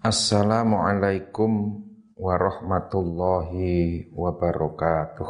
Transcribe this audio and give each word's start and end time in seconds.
Assalamualaikum 0.00 1.76
warahmatullahi 2.16 4.08
wabarakatuh. 4.16 5.28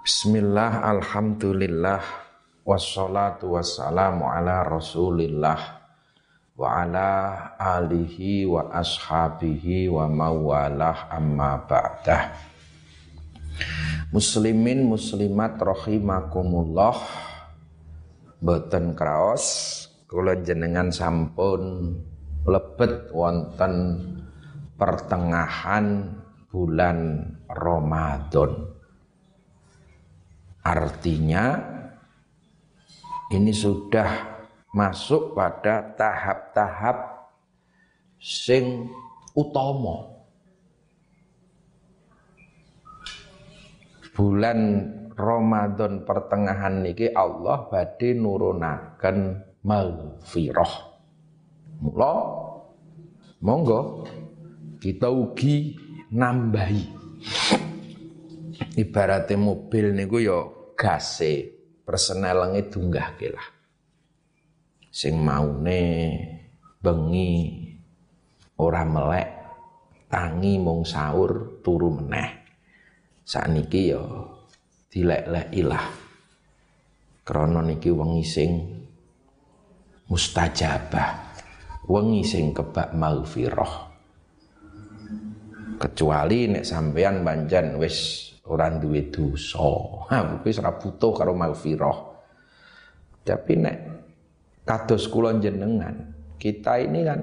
Bismillah, 0.00 0.80
alhamdulillah, 0.80 2.00
wassalatu 2.64 3.60
wassalamu 3.60 4.24
ala 4.32 4.64
rasulillah 4.64 5.60
wa 6.56 6.64
ala 6.72 7.12
alihi 7.60 8.48
wa 8.48 8.72
ashabihi 8.80 9.92
wa 9.92 10.08
mawalah 10.08 11.12
amma 11.12 11.68
ba'dah. 11.68 12.32
Muslimin 14.08 14.88
muslimat 14.88 15.60
rahimakumullah 15.60 16.96
boten 18.40 18.96
kraos 18.96 19.44
kula 20.08 20.40
jenengan 20.40 20.88
sampun 20.88 21.92
lebet 22.42 23.14
wonten 23.14 23.74
pertengahan 24.74 26.10
bulan 26.50 26.98
Ramadan. 27.46 28.66
Artinya 30.62 31.58
ini 33.30 33.50
sudah 33.54 34.10
masuk 34.74 35.34
pada 35.34 35.94
tahap-tahap 35.94 37.30
sing 38.18 38.90
utama. 39.34 40.12
Bulan 44.12 44.60
Ramadan 45.16 46.04
pertengahan 46.04 46.84
niki 46.84 47.08
Allah 47.16 47.64
badhe 47.72 48.12
nurunaken 48.12 49.40
maghfirah. 49.64 50.91
Mula 51.82 52.14
monggo 53.42 54.06
kita 54.78 55.10
ugi 55.10 55.74
nambahi. 56.14 57.02
Ibaratnya 58.78 59.34
mobil 59.34 59.90
niku 59.90 60.22
ya 60.22 60.46
gase 60.78 61.50
persnelenge 61.82 62.70
dunggahke 62.70 63.34
lah. 63.34 63.48
Sing 64.94 65.18
maune 65.18 65.82
bengi 66.78 67.66
ora 68.62 68.86
melek 68.86 69.28
tangi 70.06 70.62
mung 70.62 70.86
sahur 70.86 71.58
turu 71.66 71.98
meneh. 71.98 72.46
Sakniki 73.26 73.90
ya 73.90 74.06
dilek-leki 74.86 75.62
lah. 75.66 75.86
Krana 77.26 77.58
niki 77.66 77.90
wengi 77.90 78.22
sing 78.22 78.50
mustajabah 80.06 81.31
wengi 81.86 82.22
sing 82.22 82.54
kebak 82.54 82.94
maghfirah 82.94 83.90
kecuali 85.82 86.46
nek 86.46 86.62
sampean 86.62 87.26
banjan 87.26 87.74
wis 87.74 88.30
ora 88.46 88.70
duwe 88.70 89.10
dosa. 89.10 89.66
Ha 90.10 90.42
wis 90.46 90.62
ora 90.62 90.78
butuh 90.78 91.10
karo 91.10 91.34
maghfirah 91.34 91.98
tapi 93.26 93.54
nek 93.58 93.76
kados 94.62 95.10
kula 95.10 95.34
jenengan 95.42 96.14
kita 96.38 96.78
ini 96.78 97.00
kan 97.02 97.20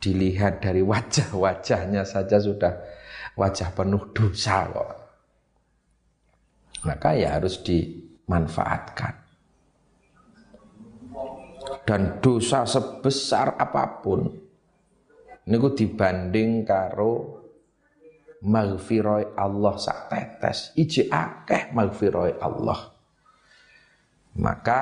dilihat 0.00 0.60
dari 0.60 0.84
wajah-wajahnya 0.84 2.04
saja 2.04 2.36
sudah 2.36 2.72
wajah 3.36 3.72
penuh 3.72 4.12
dosa 4.12 4.68
kok. 4.68 4.90
Maka 6.84 7.16
ya 7.16 7.40
harus 7.40 7.60
dimanfaatkan 7.64 9.25
dan 11.86 12.18
dosa 12.18 12.66
sebesar 12.66 13.54
apa 13.54 14.02
pun 14.02 14.26
niku 15.46 15.70
dibanding 15.70 16.66
karo 16.66 17.46
maghfirah 18.42 19.38
Allah 19.38 19.74
sak 19.78 20.10
tetes. 20.10 20.74
Iji 20.76 21.08
akeh 21.08 21.72
Allah. 22.42 22.80
Maka 24.36 24.80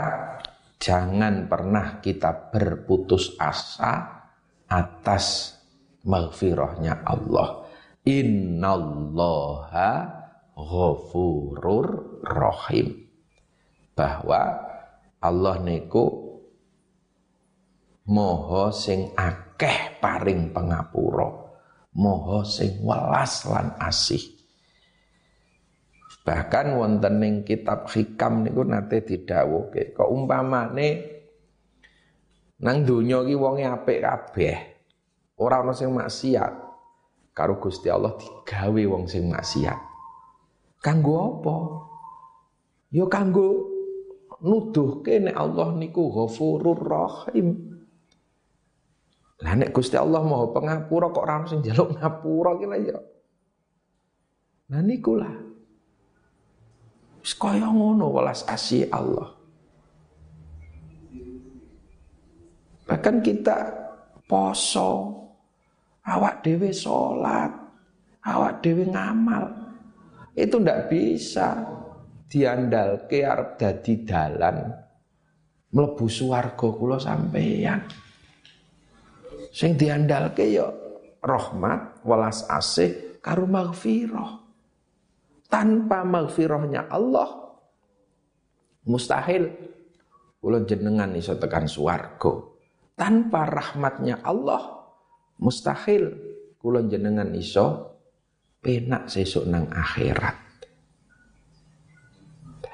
jangan 0.80 1.46
pernah 1.46 2.02
kita 2.02 2.50
berputus 2.50 3.38
asa 3.38 4.24
atas 4.66 5.56
maghfirahnya 6.02 7.06
Allah. 7.06 7.68
Innallaha 8.04 9.90
ghafurur 10.56 12.20
rahim. 12.26 13.06
Bahwa 13.94 14.58
Allah 15.22 15.56
niku 15.62 16.23
Moho 18.04 18.68
sing 18.68 19.16
akeh 19.16 19.96
paring 19.96 20.52
pengapura. 20.52 21.24
Moho 21.96 22.44
sing 22.44 22.84
welas 22.84 23.48
lan 23.48 23.72
asih. 23.80 24.20
Bahkan 26.24 26.76
wonten 26.76 27.20
ing 27.24 27.34
kitab 27.48 27.88
hikam 27.88 28.44
niku 28.44 28.64
nate 28.64 29.04
didhawuhke 29.04 29.92
kok 29.92 30.08
umpamane 30.08 30.88
nang 32.64 32.80
donya 32.80 33.20
iki 33.20 33.36
wonge 33.36 33.64
apik 33.68 34.00
kabeh 34.00 34.56
ora 35.40 35.64
ana 35.64 35.72
sing 35.72 35.92
maksiat. 35.92 36.52
Karo 37.34 37.58
Gusti 37.58 37.88
Allah 37.88 38.14
digawe 38.20 38.82
wong 38.88 39.08
sing 39.08 39.26
maksiat. 39.32 39.80
Kanggo 40.84 41.40
apa? 41.40 41.56
Ya 42.92 43.08
kanggo 43.08 43.74
nuduhke 44.44 45.24
nek 45.24 45.34
Allah 45.34 45.72
niku 45.72 46.12
Ghafurur 46.12 46.78
Rahim 46.84 47.63
lah 49.44 49.52
nek 49.52 49.76
Gusti 49.76 50.00
Allah 50.00 50.24
mau 50.24 50.48
pengapura 50.56 51.12
kok 51.12 51.20
ora 51.20 51.44
sing 51.44 51.60
njaluk 51.60 52.00
ngapura 52.00 52.56
ki 52.56 52.66
ya. 52.88 52.98
Nah 54.72 54.80
niku 54.80 55.20
lah. 55.20 55.36
Wis 57.20 57.36
kaya 57.36 57.68
ngono 57.68 58.08
welas 58.08 58.48
asih 58.48 58.88
Allah. 58.88 59.36
Bahkan 62.88 63.16
kita 63.20 63.56
poso, 64.24 65.12
awak 66.04 66.40
dewe 66.40 66.72
sholat, 66.72 67.52
awak 68.24 68.64
dewe 68.64 68.88
ngamal. 68.88 69.44
Itu 70.32 70.56
ndak 70.60 70.88
bisa 70.88 71.64
diandal 72.28 73.04
ke 73.08 73.24
arep 73.24 73.60
dadi 73.60 74.04
dalan 74.08 74.72
mlebu 75.72 76.06
swarga 76.08 76.68
kula 76.72 76.96
sampeyan. 76.96 78.03
Sing 79.54 79.78
diandalke 79.78 80.50
ya 80.50 80.66
rahmat, 81.22 82.02
welas 82.02 82.42
asih 82.50 83.22
karo 83.22 83.46
maghfirah. 83.46 84.42
Tanpa 85.46 86.02
maghfirahnya 86.02 86.90
Allah 86.90 87.54
mustahil 88.82 89.54
kula 90.42 90.66
jenengan 90.66 91.14
iso 91.14 91.38
tekan 91.38 91.70
swarga. 91.70 92.50
Tanpa 92.98 93.46
rahmatnya 93.46 94.26
Allah 94.26 94.90
mustahil 95.38 96.10
kula 96.58 96.82
jenengan 96.90 97.30
iso 97.38 97.94
penak 98.58 99.06
sesuk 99.06 99.46
nang 99.46 99.70
akhirat. 99.70 100.34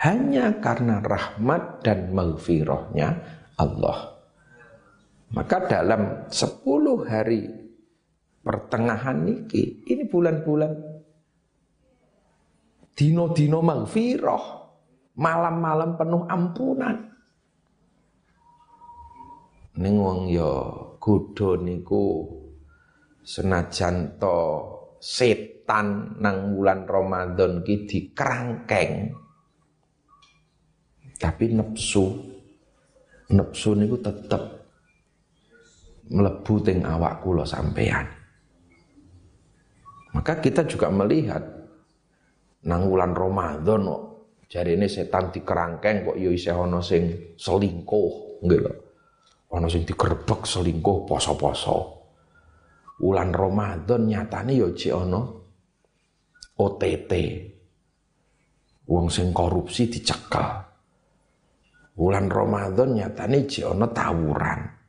Hanya 0.00 0.56
karena 0.64 1.04
rahmat 1.04 1.84
dan 1.84 2.16
maghfirahnya 2.16 3.08
Allah. 3.60 4.19
Maka 5.30 5.62
dalam 5.70 6.26
10 6.26 7.06
hari 7.06 7.46
pertengahan 8.42 9.22
niki, 9.22 9.86
ini 9.86 10.02
bulan-bulan 10.10 10.72
dino-dino 12.98 13.62
maghfirah, 13.62 14.44
malam-malam 15.14 15.94
penuh 15.94 16.26
ampunan. 16.26 16.96
Ning 19.78 19.94
wong 19.96 20.34
ya 20.34 20.50
kudo 20.98 21.56
niku 21.56 22.26
senajan 23.22 24.18
to 24.18 24.38
setan 25.00 26.18
nang 26.18 26.58
bulan 26.58 26.84
Ramadan 26.84 27.62
ki 27.62 27.86
dikerangkeng. 27.86 29.14
Tapi 31.16 31.44
nepsu 31.54 32.04
nepsu 33.30 33.78
niku 33.78 33.96
tetep 34.02 34.59
melebu 36.10 36.54
ting 36.66 36.82
awak 36.82 37.22
kula 37.22 37.46
sampean. 37.46 38.06
Maka 40.10 40.42
kita 40.42 40.66
juga 40.66 40.90
melihat 40.90 41.38
nang 42.66 42.90
wulan 42.90 43.14
Ramadan 43.14 43.86
kok 43.86 44.02
jari 44.50 44.74
ini 44.74 44.90
setan 44.90 45.30
dikerangkeng 45.30 46.10
kok 46.10 46.18
yo 46.18 46.34
isih 46.34 46.58
ana 46.58 46.82
sing 46.82 47.34
selingkuh 47.38 48.42
nggih 48.42 48.60
lho. 48.60 48.74
Ana 49.54 49.70
sing 49.70 49.86
digerebek 49.86 50.46
selingkuh 50.46 51.06
poso-poso. 51.06 51.78
Wulan 53.00 53.30
Ramadan 53.30 54.10
nyatane 54.10 54.52
yo 54.58 54.74
jek 54.74 54.94
ana 54.98 55.22
OTT. 56.58 57.12
Wong 58.90 59.06
sing 59.06 59.30
korupsi 59.30 59.86
dicekel. 59.86 60.46
Wulan 61.96 62.26
Ramadan 62.26 62.98
nyatane 62.98 63.46
jek 63.46 63.70
ana 63.70 63.86
tawuran. 63.88 64.79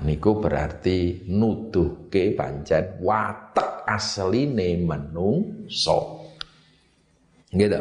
Niku 0.00 0.40
berarti 0.40 1.28
nuduhke 1.28 2.32
pancen 2.32 2.98
watek 3.04 3.84
asline 3.84 4.80
menungso. 4.80 6.24
Gitu. 7.52 7.80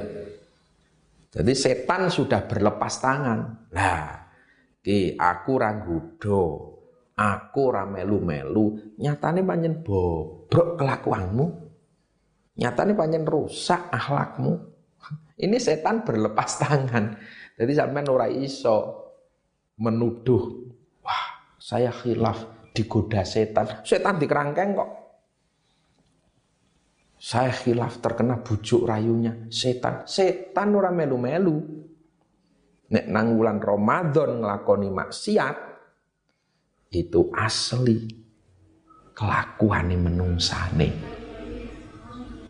Jadi 1.31 1.53
setan 1.55 2.11
sudah 2.11 2.43
berlepas 2.43 2.99
tangan. 2.99 3.71
Lah, 3.71 4.27
ki 4.83 5.15
aku 5.15 5.51
ranggudo, 5.55 6.43
aku 7.15 7.59
ora 7.71 7.87
melu-melu, 7.87 8.99
nyatane 8.99 9.39
pancen 9.47 9.79
bobrok 9.79 10.75
kelakuanmu. 10.75 11.47
Nyatane 12.59 12.91
pancen 12.99 13.23
rusak 13.23 13.87
akhlakmu. 13.95 14.51
Ini 15.39 15.57
setan 15.57 16.03
berlepas 16.03 16.59
tangan. 16.59 17.15
Jadi 17.55 17.71
sampean 17.73 18.11
ora 18.11 18.27
iso 18.27 19.07
menuduh, 19.79 20.70
saya 21.61 21.93
khilaf 21.93 22.73
digoda 22.73 23.21
setan. 23.21 23.85
Setan 23.85 24.17
dikerangkeng 24.17 24.73
kok. 24.73 24.89
Saya 27.21 27.53
khilaf 27.53 28.01
terkena 28.01 28.41
bujuk 28.41 28.89
rayunya 28.89 29.45
setan. 29.53 30.09
Setan 30.09 30.73
ora 30.73 30.89
melu-melu. 30.89 31.85
Nek 32.91 33.05
nang 33.07 33.37
wulan 33.37 33.61
Ramadan 33.61 34.41
nglakoni 34.41 34.89
maksiat 34.89 35.55
itu 36.91 37.29
asli 37.31 38.09
kelakuane 39.15 39.95
menungsane. 39.95 40.89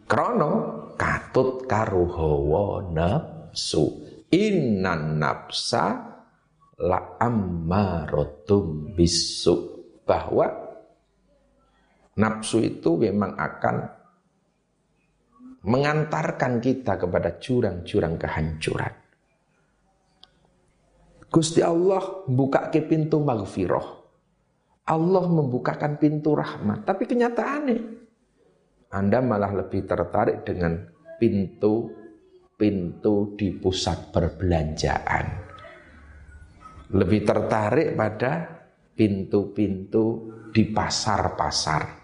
Krono 0.07 0.51
katut 0.95 1.67
karo 1.67 2.07
hawa 2.09 2.65
nafsu. 2.89 4.07
Innan 4.31 5.19
nafsa 5.19 6.10
la 6.81 7.22
ammarotum 7.22 8.98
bisu 8.98 9.86
bahwa 10.01 10.50
nafsu 12.18 12.66
itu 12.66 12.98
memang 12.98 13.38
akan 13.38 13.75
mengantarkan 15.62 16.57
kita 16.57 16.98
kepada 16.98 17.38
jurang-jurang 17.38 18.18
kehancuran. 18.18 18.94
Gusti 21.31 21.63
Allah 21.63 22.28
buka 22.28 22.68
ke 22.74 22.83
pintu 22.83 23.22
maghfirah. 23.22 24.01
Allah 24.92 25.25
membukakan 25.30 26.01
pintu 26.01 26.36
rahmat. 26.36 26.83
Tapi 26.83 27.07
kenyataannya, 27.07 27.80
Anda 28.92 29.24
malah 29.24 29.63
lebih 29.63 29.88
tertarik 29.88 30.44
dengan 30.44 30.92
pintu-pintu 31.22 33.38
di 33.39 33.56
pusat 33.56 34.12
perbelanjaan. 34.12 35.50
Lebih 36.91 37.23
tertarik 37.23 37.95
pada 37.95 38.61
pintu-pintu 38.91 40.27
di 40.51 40.67
pasar-pasar. 40.67 42.01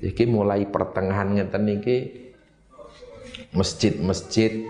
Iki 0.00 0.24
mulai 0.28 0.64
pertengahan 0.68 1.36
ngeten 1.36 1.64
niki 1.64 1.98
masjid-masjid 3.52 4.64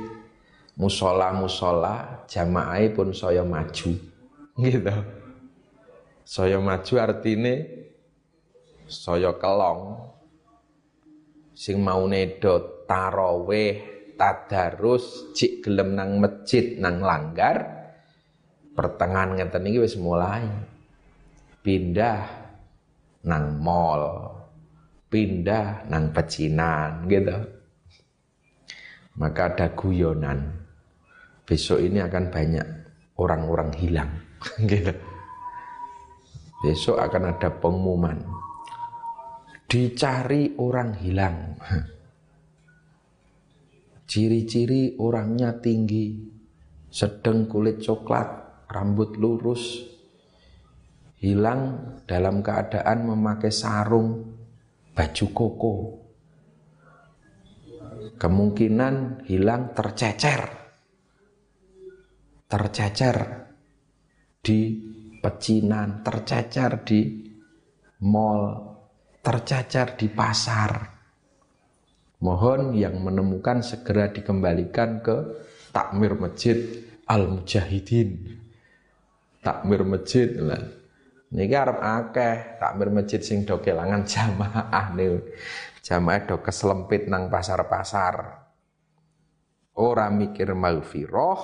musola-musola 0.75 2.26
jamaah 2.26 2.86
pun 2.90 3.14
saya 3.14 3.46
maju. 3.46 3.90
Gitu. 4.62 4.96
Saya 6.22 6.62
maju 6.62 6.94
artinya 7.02 7.54
saya 8.87 9.34
kelong. 9.34 10.10
Sing 11.54 11.82
mau 11.82 12.06
nedo 12.06 12.87
taraweh 12.87 13.94
tadarus 14.14 15.34
cik 15.34 15.66
gelem 15.66 15.98
nang 15.98 16.22
masjid 16.22 16.78
nang 16.78 17.02
langgar 17.02 17.74
pertengahan 18.75 19.38
ngeten 19.38 19.62
niki 19.62 19.79
wis 19.79 19.94
mulai 19.94 20.43
pindah 21.62 22.26
nang 23.25 23.56
mall 23.62 24.35
pindah 25.15 25.87
nang 25.87 26.11
pecinan 26.11 27.06
gitu. 27.06 27.38
Maka 29.15 29.55
ada 29.55 29.67
guyonan. 29.71 30.67
Besok 31.47 31.79
ini 31.79 32.03
akan 32.03 32.35
banyak 32.35 32.67
orang-orang 33.23 33.71
hilang 33.79 34.11
gitu. 34.71 34.91
Besok 36.67 36.99
akan 36.99 37.31
ada 37.31 37.47
pengumuman. 37.55 38.19
Dicari 39.71 40.59
orang 40.59 40.99
hilang. 40.99 41.55
Ciri-ciri 44.11 44.99
orangnya 44.99 45.62
tinggi, 45.62 46.11
sedang 46.91 47.47
kulit 47.47 47.81
coklat, 47.81 48.44
rambut 48.75 49.15
lurus, 49.15 49.87
hilang 51.23 51.94
dalam 52.11 52.43
keadaan 52.43 53.06
memakai 53.06 53.55
sarung, 53.55 54.35
baju 54.91 55.26
koko. 55.31 55.75
Kemungkinan 58.19 59.26
hilang 59.31 59.71
tercecer. 59.71 60.43
Tercecer 62.50 63.17
di 64.43 64.61
pecinan, 65.23 66.05
tercecer 66.05 66.85
di 66.85 67.00
mall, 68.05 68.43
tercecer 69.25 69.97
di 69.97 70.06
pasar. 70.12 70.71
Mohon 72.21 72.76
yang 72.76 73.00
menemukan 73.00 73.65
segera 73.65 74.12
dikembalikan 74.12 75.00
ke 75.00 75.17
takmir 75.73 76.17
masjid 76.17 76.56
Al-Mujahidin. 77.05 78.44
Takmir 79.44 79.85
masjid 79.85 80.32
lah 80.41 80.85
Niki 81.35 81.50
arep 81.50 81.82
akeh 81.82 82.62
takmir 82.62 82.94
masjid 82.94 83.19
sing 83.19 83.43
do 83.43 83.58
kelangan 83.58 84.06
jamaah 84.14 84.94
nih. 84.94 85.19
Jamaah 85.82 86.31
do 86.31 86.38
keselempit 86.38 87.11
nang 87.11 87.26
pasar-pasar. 87.26 88.46
Ora 89.75 90.06
mikir 90.14 90.55
maghfirah 90.55 91.43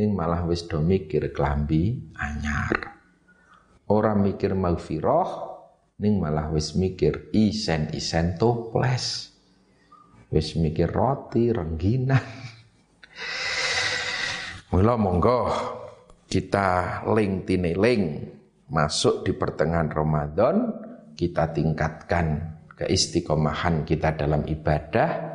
ning 0.00 0.16
malah 0.16 0.48
wis 0.48 0.64
do 0.64 0.80
mikir 0.80 1.28
klambi 1.36 2.08
anyar. 2.16 2.96
Ora 3.92 4.16
mikir 4.16 4.56
maghfirah 4.56 5.28
ning 6.00 6.16
malah 6.16 6.48
wis 6.48 6.72
mikir 6.72 7.28
isen-isen 7.36 8.40
toples. 8.40 9.36
Wis 10.32 10.56
mikir 10.56 10.88
roti 10.88 11.52
rengginan. 11.52 12.24
Mula 14.72 14.96
monggo 14.96 15.40
kita 16.36 17.00
ling 17.16 17.48
tineling 17.48 18.28
masuk 18.68 19.24
di 19.24 19.32
pertengahan 19.32 19.88
Ramadan 19.88 20.68
kita 21.16 21.48
tingkatkan 21.56 22.60
keistiqomahan 22.76 23.88
kita 23.88 24.12
dalam 24.20 24.44
ibadah. 24.44 25.32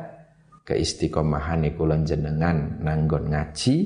Keistiqomahan 0.62 1.66
ikulan 1.66 2.06
jenengan 2.06 2.78
nanggon 2.78 3.34
ngaji 3.34 3.76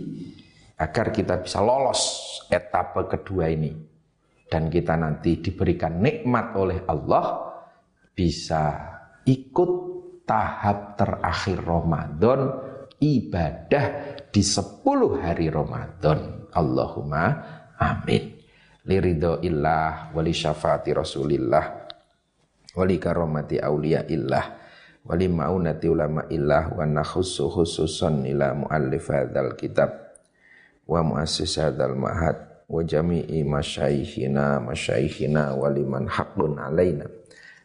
agar 0.77 1.09
kita 1.09 1.41
bisa 1.41 1.65
lolos 1.65 2.37
etapa 2.53 3.09
kedua 3.09 3.49
ini. 3.49 3.73
Dan 4.45 4.69
kita 4.69 4.93
nanti 5.01 5.41
diberikan 5.41 5.97
nikmat 5.97 6.53
oleh 6.53 6.85
Allah 6.85 7.57
bisa 8.13 8.77
ikut 9.25 9.73
tahap 10.29 11.01
terakhir 11.01 11.65
Ramadan 11.65 12.41
ibadah 13.01 13.87
di 14.33 14.43
10 14.45 14.85
hari 15.21 15.49
Ramadan. 15.53 16.49
Allahumma 16.53 17.25
amin. 17.77 18.37
Liridho 18.87 19.43
illah 19.43 20.15
wali 20.15 20.31
syafaati 20.31 20.95
rasulillah 20.95 21.91
wali 22.79 23.03
karomati 23.03 23.59
aulia 23.59 24.07
illah 24.07 24.47
wali 25.03 25.27
maunati 25.27 25.91
ulama 25.91 26.31
illah 26.31 26.71
wa 26.71 26.87
nakhussu 26.87 27.51
khususan 27.51 28.23
ila 28.31 28.55
muallif 28.55 29.11
hadzal 29.11 29.59
kitab 29.59 29.91
wa 30.87 31.03
muassis 31.03 31.59
hadzal 31.59 31.99
mahad 31.99 32.39
wa 32.71 32.79
jami'i 32.87 33.43
masyaikhina 33.43 34.63
masyaikhina 34.63 35.59
wa 35.59 35.67
liman 35.67 36.07
haqqun 36.07 36.55
alaina. 36.55 37.11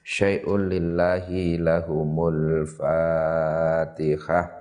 Syai'un 0.01 0.73
lillahi 0.73 1.61
lahumul 1.61 2.65
fatihah 2.65 4.60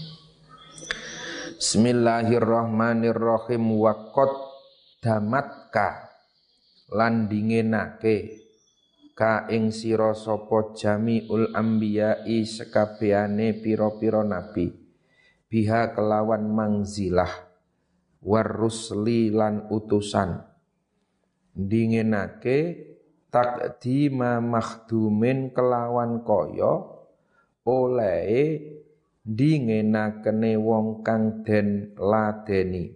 Bismillahirrahmanirrahim. 1.61 3.77
Wa 3.77 4.09
qad 4.09 4.33
damatka. 4.97 6.09
Lan 6.89 7.29
dingenake. 7.29 8.41
Ka 9.13 9.45
ing 9.45 9.69
sira 9.69 10.17
sapa 10.17 10.73
jamiul 10.73 11.53
ambiyai 11.53 12.49
sekabehane 12.49 13.61
pira-pira 13.61 14.25
nabi. 14.25 14.73
Biha 15.53 15.93
kelawan 15.93 16.49
mangzilah. 16.49 17.29
Warusli 18.25 19.29
lan 19.29 19.69
utusan. 19.69 20.41
Dingenake 21.53 22.89
takdima 23.29 24.41
makhdumin 24.41 25.53
kelawan 25.53 26.25
kaya 26.25 26.89
olehe 27.69 28.80
dingenakene 29.31 30.59
wong 30.59 31.03
kang 31.07 31.43
den 31.47 31.95
ladeni. 31.95 32.91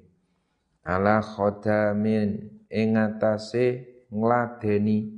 Ala 0.86 1.24
khodamin 1.24 2.62
ing 2.68 3.00
atase 3.00 3.65
ngladeni. 4.12 5.15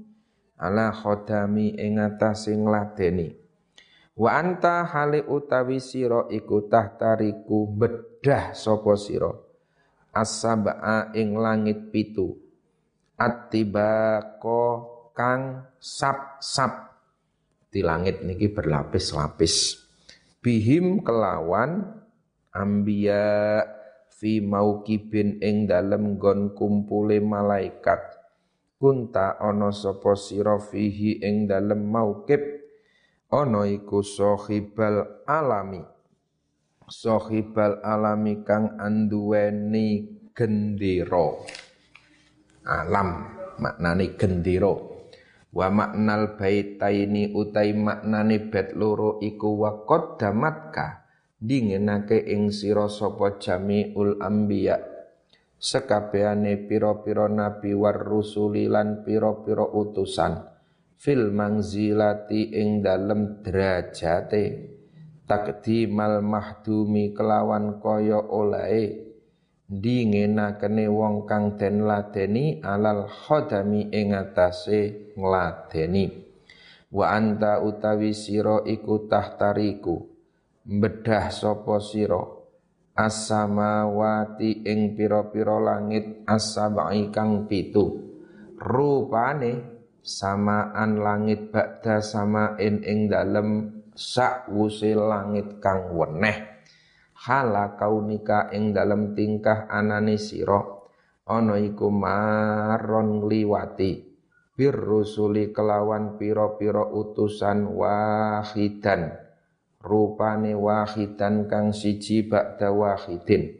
Ala 0.57 0.89
khodami 0.89 1.77
ing 1.77 2.01
atase 2.01 2.57
ngladeni. 2.57 3.29
Wa 4.17 4.41
anta 4.41 4.89
hale 4.89 5.21
utawi 5.21 5.77
sira 5.77 6.25
iku 6.33 6.65
tahtariku 6.65 7.69
bedah 7.69 8.57
sapa 8.57 8.97
sira. 8.97 9.29
As-sab'a 10.17 11.13
ing 11.13 11.38
langit 11.38 11.93
pitu. 11.93 12.33
Attibaqo 13.21 14.62
kang 15.13 15.69
sap-sap. 15.77 16.97
Di 17.69 17.86
langit 17.86 18.25
niki 18.25 18.50
berlapis-lapis 18.50 19.87
bihim 20.48 21.04
kelawan 21.04 21.92
ambia 22.56 23.60
fi 24.16 24.39
maukibin 24.39 25.44
ing 25.44 25.68
dalem 25.68 26.16
gon 26.16 26.56
kumpule 26.56 27.20
malaikat. 27.20 28.00
Kunta 28.80 29.36
ana 29.44 29.75
sapa 29.75 30.16
sira 30.16 30.56
fihi 30.56 31.20
ing 31.20 31.51
dalem 31.51 31.84
maukib? 31.92 32.39
Ana 33.27 33.68
iku 33.68 34.00
sahibal 34.00 35.27
alami. 35.27 35.84
Sahibal 36.88 37.84
alami 37.84 38.39
kang 38.48 38.80
anduweni 38.80 40.08
gendera. 40.32 41.44
Alam 42.63 43.36
maknane 43.60 44.16
gendera 44.16 44.87
wa 45.56 45.68
maknal 45.72 46.36
baitaini 46.36 47.32
utai 47.32 47.72
maknane 47.72 48.51
bet 48.51 48.75
loro 48.75 49.18
iku 49.24 49.63
waqad 49.63 50.20
damatka 50.20 51.08
dingenake 51.38 52.18
ing 52.27 52.50
sira 52.50 52.89
sapa 52.89 53.38
jamiul 53.38 54.20
anbiya. 54.20 54.77
Sekabehane 55.58 56.70
pira-pira 56.70 57.25
nabi 57.25 57.74
war 57.74 57.98
rusuli 57.98 58.70
lan 58.70 59.01
pira-pira 59.01 59.66
utusan. 59.66 60.46
Fil 60.98 61.34
mangzilati 61.34 62.54
ing 62.54 62.86
dalem 62.86 63.42
derajate. 63.42 64.75
Takdimal 65.25 66.22
mahdumi 66.24 67.12
kelawan 67.12 67.82
kaya 67.82 68.22
olae 68.22 69.06
dingenakene 69.67 70.88
wong 70.88 71.27
kang 71.27 71.59
den 71.59 71.83
ladeni 71.83 72.63
alal 72.63 73.12
khodami 73.12 73.91
ing 73.91 74.15
atase 74.15 75.12
ngladeni. 75.19 76.25
Wa 76.88 77.19
anta 77.19 77.59
utawi 77.59 78.15
sira 78.15 78.63
iku 78.63 79.12
tahtariku 79.12 80.07
bedah 80.63 81.27
sapa 81.27 81.83
sira? 81.83 82.24
As-samawati 82.97 84.65
ing 84.65 84.97
pira-pira 84.97 85.62
langit 85.62 86.25
as-sab'i 86.25 87.13
kang 87.13 87.45
pitu. 87.45 88.09
Rupane 88.57 89.77
samaan 90.01 90.97
langit 90.97 91.53
ba'da 91.53 92.01
samain 92.01 92.81
ing 92.81 93.05
dalem 93.05 93.69
sakwuse 93.93 94.97
langit 94.97 95.62
kang 95.62 95.93
weneh 95.93 96.56
hala 97.25 97.74
kaunika 97.74 98.53
ing 98.53 98.77
dalem 98.77 99.17
tingkah 99.17 99.65
anane 99.65 100.21
sira. 100.21 100.62
Ana 101.27 101.59
iku 101.59 101.91
maron 101.91 103.27
liwati 103.27 104.07
bir 104.57 104.74
rusuli 104.74 105.53
kelawan 105.53 106.17
pira-pira 106.17 106.88
utusan 106.88 107.77
wahidan. 107.77 109.13
Rupane 109.77 110.57
wahidan 110.57 111.45
kang 111.45 111.69
siji 111.71 112.25
ba'da 112.25 112.74
wahidin. 112.74 113.53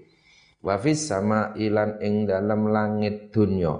Wa 0.65 0.81
fis 0.81 1.05
sama 1.07 1.53
ilan 1.53 2.01
ing 2.01 2.25
dalam 2.25 2.73
langit 2.73 3.29
dunya. 3.29 3.77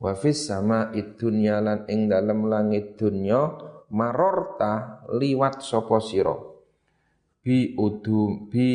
Wa 0.00 0.12
fis 0.16 0.46
sama 0.48 0.94
dunya 0.94 1.60
lan 1.60 1.84
ing 1.90 2.08
dalam 2.08 2.46
langit 2.48 2.96
dunya 2.96 3.50
marorta 3.92 5.04
liwat 5.12 5.60
sapa 5.60 5.98
sira? 6.00 6.32
Bi 7.42 7.74
udum 7.76 8.46
bi 8.48 8.68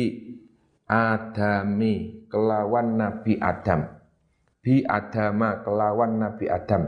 adami 0.86 2.26
kelawan 2.30 2.94
nabi 2.94 3.36
adam. 3.42 3.90
Bi 4.62 4.82
adama 4.86 5.62
kelawan 5.62 6.18
nabi 6.18 6.46
adam. 6.46 6.86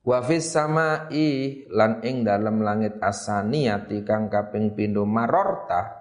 Wa 0.00 0.18
fis 0.26 0.50
samai 0.50 1.66
lan 1.70 2.02
ing 2.02 2.26
dalem 2.26 2.62
langit 2.66 2.98
asaniyati 2.98 4.02
kang 4.02 4.26
kaping 4.32 4.74
pindho 4.74 5.06
marorta 5.06 6.00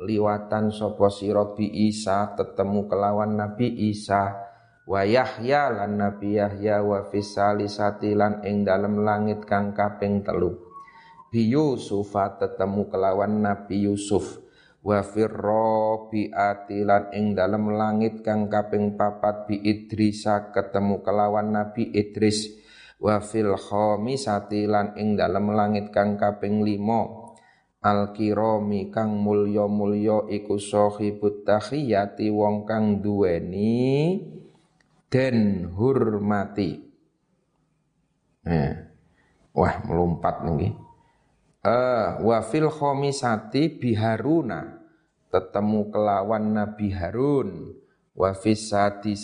liwatan 0.00 0.72
sapa 0.72 1.12
sira 1.12 1.52
bi 1.52 1.68
Isa 1.90 2.32
tetemu 2.32 2.88
kelawan 2.88 3.36
Nabi 3.36 3.68
Isa. 3.92 4.48
Wa 4.88 5.06
Yahya 5.06 5.70
lan 5.70 6.00
Nabi 6.00 6.40
Yahya 6.40 6.82
wa 6.82 7.04
fis 7.06 7.36
salisati 7.36 8.16
lan 8.16 8.42
ing 8.42 8.64
dalem 8.64 9.04
langit 9.04 9.44
kang 9.44 9.76
kaping 9.76 10.24
telu. 10.24 10.56
Bi 11.30 11.46
Yusuf 11.46 12.10
tetemu 12.10 12.90
kelawan 12.90 13.38
Nabi 13.38 13.86
Yusuf 13.86 14.39
wa 14.80 15.04
firrabiati 15.04 16.78
lan 16.88 17.12
ing 17.12 17.36
dalem 17.36 17.76
langit 17.76 18.24
kang 18.24 18.48
kaping 18.48 18.96
papat 18.96 19.44
bi 19.44 19.60
Idrisa 19.60 20.52
ketemu 20.52 21.04
kelawan 21.04 21.52
Nabi 21.52 21.92
Idris. 21.92 22.56
Wa 23.00 23.16
fil 23.24 23.56
khamisati 23.56 24.68
lan 24.68 24.92
ing 25.00 25.16
dalem 25.16 25.56
langit 25.56 25.88
kang 25.88 26.20
kaping 26.20 26.60
5 26.60 27.20
al 27.80 28.12
kirami 28.12 28.92
kang 28.92 29.16
mulya-mulya 29.16 30.28
iku 30.28 30.60
sahibut 30.60 31.48
tahiyati 31.48 32.28
wong 32.28 32.68
kang 32.68 33.00
duweni 33.00 34.20
den 35.08 35.64
hurmati 35.72 36.76
eh 38.44 38.72
wah 39.56 39.74
melompat 39.88 40.44
niki 40.44 40.76
eh 41.64 42.20
wa 42.20 42.38
fil 42.40 42.68
khamisati 42.68 43.80
biharuna. 43.80 44.80
Tetemu 45.30 45.94
kelawan 45.94 46.56
Nabi 46.56 46.90
Harun. 46.90 47.76
Wa 48.16 48.34
fis 48.34 48.68
sati 48.68 49.14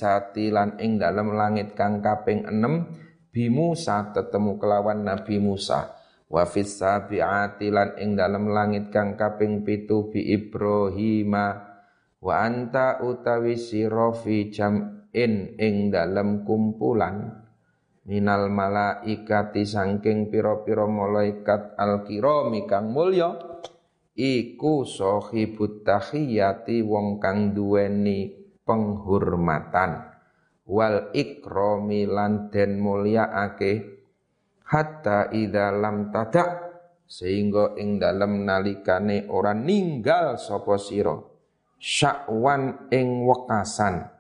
lan 0.48 0.78
ing 0.78 0.96
dalem 0.96 1.34
langit 1.34 1.74
kang 1.74 1.98
kaping 2.00 2.46
6 2.48 3.06
Bi 3.36 3.52
Musa 3.52 4.16
tetemu 4.16 4.56
kelawan 4.56 5.04
Nabi 5.04 5.36
Musa. 5.36 5.92
Wa 6.26 6.48
fis 6.48 6.80
sabiati 6.80 7.68
lan 7.68 7.92
ing 8.00 8.16
dalam 8.16 8.48
langit 8.48 8.88
kang 8.88 9.12
kaping 9.12 9.60
pitu 9.60 10.08
bi 10.08 10.24
Ibrahim 10.32 11.36
wa 12.16 12.34
anta 12.42 12.98
utawi 13.04 13.60
sira 13.60 14.10
fi 14.16 14.48
jam'in 14.48 15.54
ing 15.60 15.92
dalam 15.92 16.48
kumpulan 16.48 17.45
minal 18.06 18.46
malaikati 18.46 19.66
sangking 19.66 20.30
pira-pira 20.30 20.86
malaikat 20.86 21.74
al-kirami 21.74 22.62
kang 22.70 22.94
mulya 22.94 23.34
iku 24.14 24.86
sahibut 24.86 25.82
tahiyati 25.82 26.86
wong 26.86 27.18
kang 27.18 27.50
duweni 27.52 28.30
penghormatan. 28.62 30.14
Wal 30.66 31.14
ikrami 31.14 32.10
lan 32.10 32.50
den 32.50 32.82
mulyaake 32.82 33.72
hatta 34.66 35.30
idza 35.30 35.70
lam 35.70 36.10
tada 36.10 36.74
sehingga 37.06 37.78
ing 37.78 38.02
dalem 38.02 38.42
nalikane 38.42 39.30
ora 39.30 39.54
ninggal 39.54 40.38
sapa 40.38 40.74
sira. 40.74 41.14
Syakwan 41.78 42.90
ing 42.90 43.22
wekasan 43.30 44.10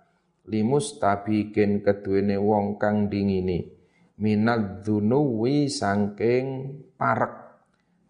limustabikin 0.46 1.82
keduwene 1.82 2.38
wong 2.38 2.78
kang 2.78 3.10
dingini 3.10 3.75
minad 4.16 4.80
dzunuwi 4.84 5.68
sangking 5.68 6.48
parek. 6.96 7.44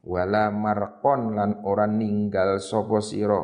Wala 0.06 0.54
markon 0.54 1.34
lan 1.34 1.66
ora 1.66 1.90
ninggal 1.90 2.62
sapa 2.62 3.02
sira. 3.02 3.42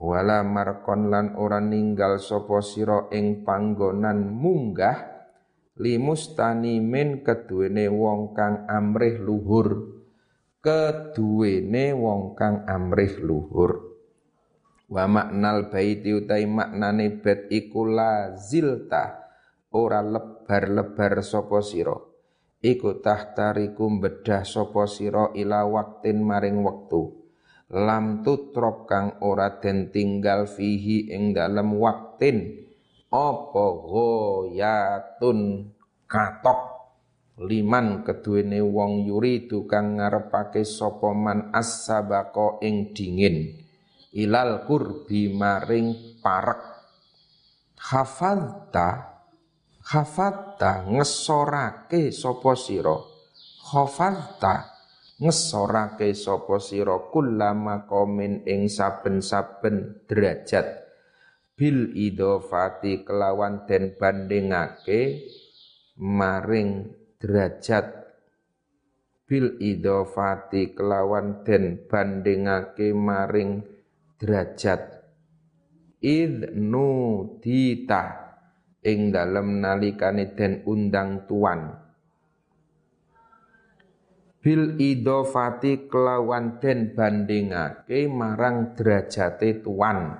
Wala 0.00 0.40
markon 0.40 1.12
lan 1.12 1.36
ora 1.36 1.60
ninggal 1.60 2.16
sapa 2.16 2.64
sira 2.64 3.12
ing 3.12 3.44
panggonan 3.44 4.32
munggah 4.32 5.28
limustani 5.76 6.80
min 6.80 7.20
keduwene 7.20 7.92
wong 7.92 8.32
kang 8.32 8.64
amrih 8.64 9.20
luhur. 9.20 10.00
Keduwene 10.64 11.92
wong 11.92 12.32
kang 12.32 12.64
amrih 12.64 13.20
luhur. 13.20 13.92
Wa 14.88 15.04
maknal 15.04 15.68
baiti 15.68 16.16
utai 16.16 16.48
maknane 16.48 17.20
bet 17.20 17.52
iku 17.52 17.84
lazilta 17.84 19.20
ora 19.76 20.00
lebar-lebar 20.50 21.22
sapa 21.22 21.62
sira. 21.62 21.94
Iku 22.58 22.98
tahtariku 22.98 23.86
bedah 24.02 24.42
sapa 24.42 24.90
sira 24.90 25.30
ila 25.38 25.62
waktin 25.62 26.26
maring 26.26 26.66
wektu. 26.66 27.22
Lam 27.70 28.26
tutrok 28.26 28.90
kang 28.90 29.22
ora 29.22 29.62
den 29.62 29.94
tinggal 29.94 30.50
fihi 30.50 31.14
ing 31.14 31.30
dalem 31.30 31.78
waktin. 31.78 32.66
Apa 33.14 33.64
goyatun 33.86 35.70
katok? 36.10 36.60
Liman 37.40 38.02
keduwene 38.02 38.58
wong 38.60 39.06
yuri 39.06 39.46
tukang 39.46 40.02
ngarepake 40.02 40.66
sapa 40.66 41.14
man 41.14 41.54
as-sabaqa 41.54 42.58
ing 42.66 42.90
dingin. 42.92 43.54
Ilal 44.18 44.66
kurbi 44.66 45.30
maring 45.30 46.18
parek. 46.18 46.60
Hafadta 47.80 49.09
Khafata 49.90 50.86
ngesorake 50.86 52.14
sapa 52.14 52.54
sira. 52.54 52.94
Khafata 53.58 54.70
ngesorake 55.18 56.14
sapa 56.14 56.62
sira? 56.62 57.10
Kullama 57.10 57.90
komen 57.90 58.46
ing 58.46 58.70
saben-saben 58.70 60.06
derajat. 60.06 60.86
Bil 61.58 61.90
idofati 61.98 63.02
kelawan 63.02 63.66
den 63.66 63.98
bandingake 63.98 65.26
maring 65.98 66.94
derajat. 67.18 67.90
Bil 69.26 69.58
idofati 69.58 70.70
kelawan 70.70 71.42
den 71.42 71.90
bandingake 71.90 72.94
maring 72.94 73.66
derajat. 74.22 75.02
Idnu 75.98 76.86
dita 77.42 78.29
ing 78.80 79.12
dalem 79.12 79.60
nalikane 79.60 80.32
den 80.32 80.64
undang 80.64 81.28
tuan. 81.28 81.76
Bil 84.40 84.80
idofati 84.80 85.84
kelawan 85.84 86.64
den 86.64 86.96
bandingake 86.96 88.08
marang 88.08 88.72
derajate 88.72 89.60
tuan. 89.60 90.16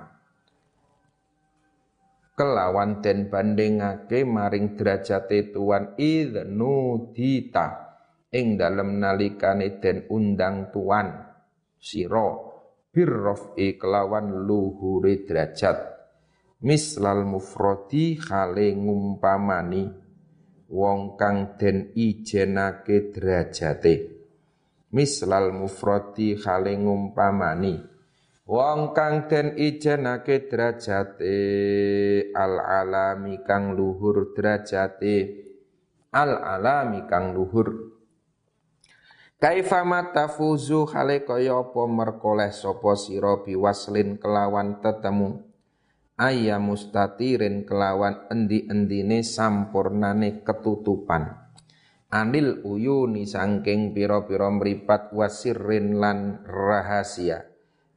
Kelawan 2.37 3.01
den 3.01 3.33
bandingake 3.33 4.21
maring 4.21 4.77
derajate 4.77 5.49
tuan 5.49 5.97
idnu 5.97 7.09
dita. 7.17 7.89
Ing 8.31 8.61
dalem 8.61 9.01
nalikane 9.01 9.81
den 9.81 10.05
undang 10.07 10.69
tuan. 10.69 11.33
Siro 11.81 12.53
birrofi 12.93 13.75
kelawan 13.81 14.45
luhuri 14.45 15.25
derajat 15.25 16.00
mislal 16.61 17.25
mufrodi 17.25 18.21
khale 18.21 18.77
ngumpamani 18.77 19.89
wong 20.69 21.17
kang 21.17 21.57
den 21.57 21.89
ijenake 21.97 23.09
derajate. 23.09 23.95
Mislal 24.93 25.49
mufrodi 25.57 26.37
khale 26.37 26.77
ngumpamani 26.77 27.81
wong 28.45 28.93
kang 28.93 29.25
den 29.25 29.57
ijenake 29.57 30.45
derajate. 30.45 31.37
Al 32.37 32.61
alami 32.61 33.41
kang 33.41 33.73
luhur 33.73 34.37
derajate. 34.37 35.17
Al 36.13 36.37
alami 36.45 37.09
kang 37.09 37.33
luhur. 37.33 37.89
Kaifa 39.41 39.81
matafuzu 39.81 40.85
khale 40.85 41.25
kaya 41.25 41.57
apa 41.57 41.89
merkoleh 41.89 42.53
sapa 42.53 42.93
sira 42.93 43.41
biwaslin 43.41 44.21
kelawan 44.21 44.77
tetemu 44.77 45.50
ayya 46.21 46.61
mustatirin 46.61 47.65
kelawan 47.65 48.29
endi-endine 48.29 49.25
sampurnane 49.25 50.45
ketutupan. 50.45 51.33
Anil 52.13 52.61
uyuni 52.61 53.25
sangking 53.25 53.97
piro-piro 53.97 54.53
meripat 54.53 55.09
wasirin 55.17 55.97
lan 55.97 56.45
rahasia. 56.45 57.49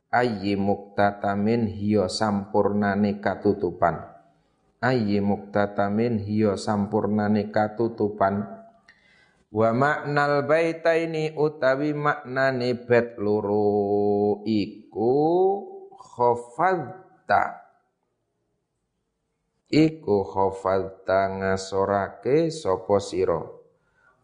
Ayyi 0.08 0.56
muktatamin 0.56 1.68
hiyo 1.68 2.08
sampurnane 2.08 3.20
katutupan. 3.20 4.08
Ayyi 4.80 5.20
muktatamin 5.20 6.22
hiyo 6.22 6.54
sampurnane 6.56 7.50
katutupan. 7.50 8.46
Wa 9.50 9.70
maknal 9.74 10.46
baitaini 10.46 11.34
utawi 11.34 11.92
maknane 11.92 12.78
bet 12.86 13.18
loro 13.18 14.40
iku 14.46 15.12
khafadta 15.98 17.63
iku 19.74 20.22
khafalta 20.22 21.42
ngasorake 21.42 22.54
sapa 22.54 23.02
sira? 23.02 23.42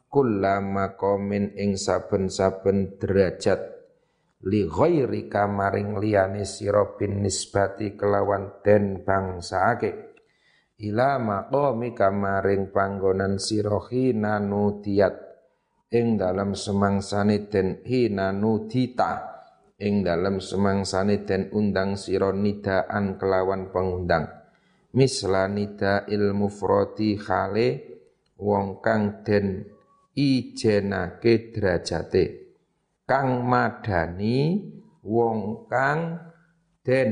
Kullama 0.06 0.94
qamin 0.94 1.54
ing 1.58 1.74
saben-saben 1.74 2.98
derajat 2.98 3.58
li 4.46 4.66
ghairika 4.66 5.50
maring 5.50 5.98
liyane 5.98 6.46
sira 6.46 6.94
bin 6.94 7.22
nisbati 7.22 7.98
kelawan 7.98 8.62
den 8.62 9.02
bangsake. 9.02 10.14
Ila 10.80 11.20
maqamika 11.20 12.08
maring 12.08 12.72
panggonan 12.72 13.36
sira 13.36 13.78
hina 13.90 14.40
ing 15.90 16.06
dalam 16.16 16.54
semangsane 16.54 17.50
den 17.50 17.84
hina 17.84 18.32
nudita 18.32 19.12
ing 19.76 20.06
dalam 20.06 20.40
semangsane 20.40 21.26
den 21.26 21.52
undang 21.52 22.00
sira 22.00 22.32
nidaan 22.32 23.20
kelawan 23.20 23.68
pengundang 23.74 24.39
mislanida 24.96 26.07
ilmu 26.11 26.50
froti 26.50 27.14
khale 27.14 27.68
wong 28.35 28.83
kang 28.83 29.22
den 29.22 29.62
ijenake 30.16 31.55
derajate. 31.55 32.24
Kang 33.07 33.46
madani 33.46 34.38
wong 35.03 35.66
kang 35.70 36.18
den 36.87 37.11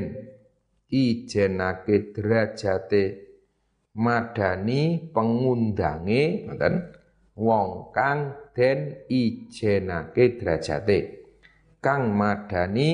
ijenake 0.91 2.14
derajate. 2.14 3.05
Madani 3.99 5.11
pengundange 5.11 6.47
ngoten 6.47 6.75
wong 7.35 7.91
kang 7.91 8.35
den 8.55 9.07
ijenake 9.11 10.38
derajate. 10.38 10.99
Kang 11.83 12.14
madani 12.14 12.88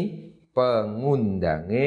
pengundange 0.57 1.87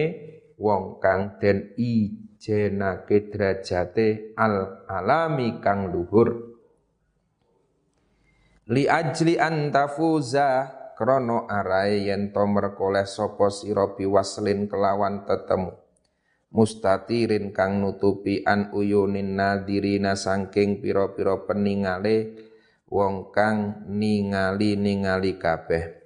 wong 0.57 1.01
kang 1.01 1.37
den 1.41 1.73
ijenake 1.77 2.26
jenake 2.37 3.33
derajate 3.33 4.37
al 4.37 4.85
alami 4.85 5.57
kang 5.57 5.89
luhur. 5.89 6.29
Li 8.67 8.85
ajli 8.85 9.39
antafuza 9.39 10.69
krono 10.97 11.45
arai 11.49 12.09
yen 12.09 12.33
to 12.33 12.43
merkoleh 12.45 13.05
sapa 13.05 13.49
sira 13.53 13.93
biwaslin 13.93 14.65
kelawan 14.65 15.23
tetemu. 15.25 15.71
Mustatirin 16.47 17.51
kang 17.51 17.83
nutupi 17.83 18.41
an 18.47 18.71
uyunin 18.71 19.35
nadirina 19.35 20.15
sangking 20.15 20.79
pira-pira 20.79 21.43
peningale 21.43 22.39
wong 22.87 23.35
kang 23.35 23.83
ningali 23.91 24.79
ningali 24.79 25.35
kabeh. 25.35 25.99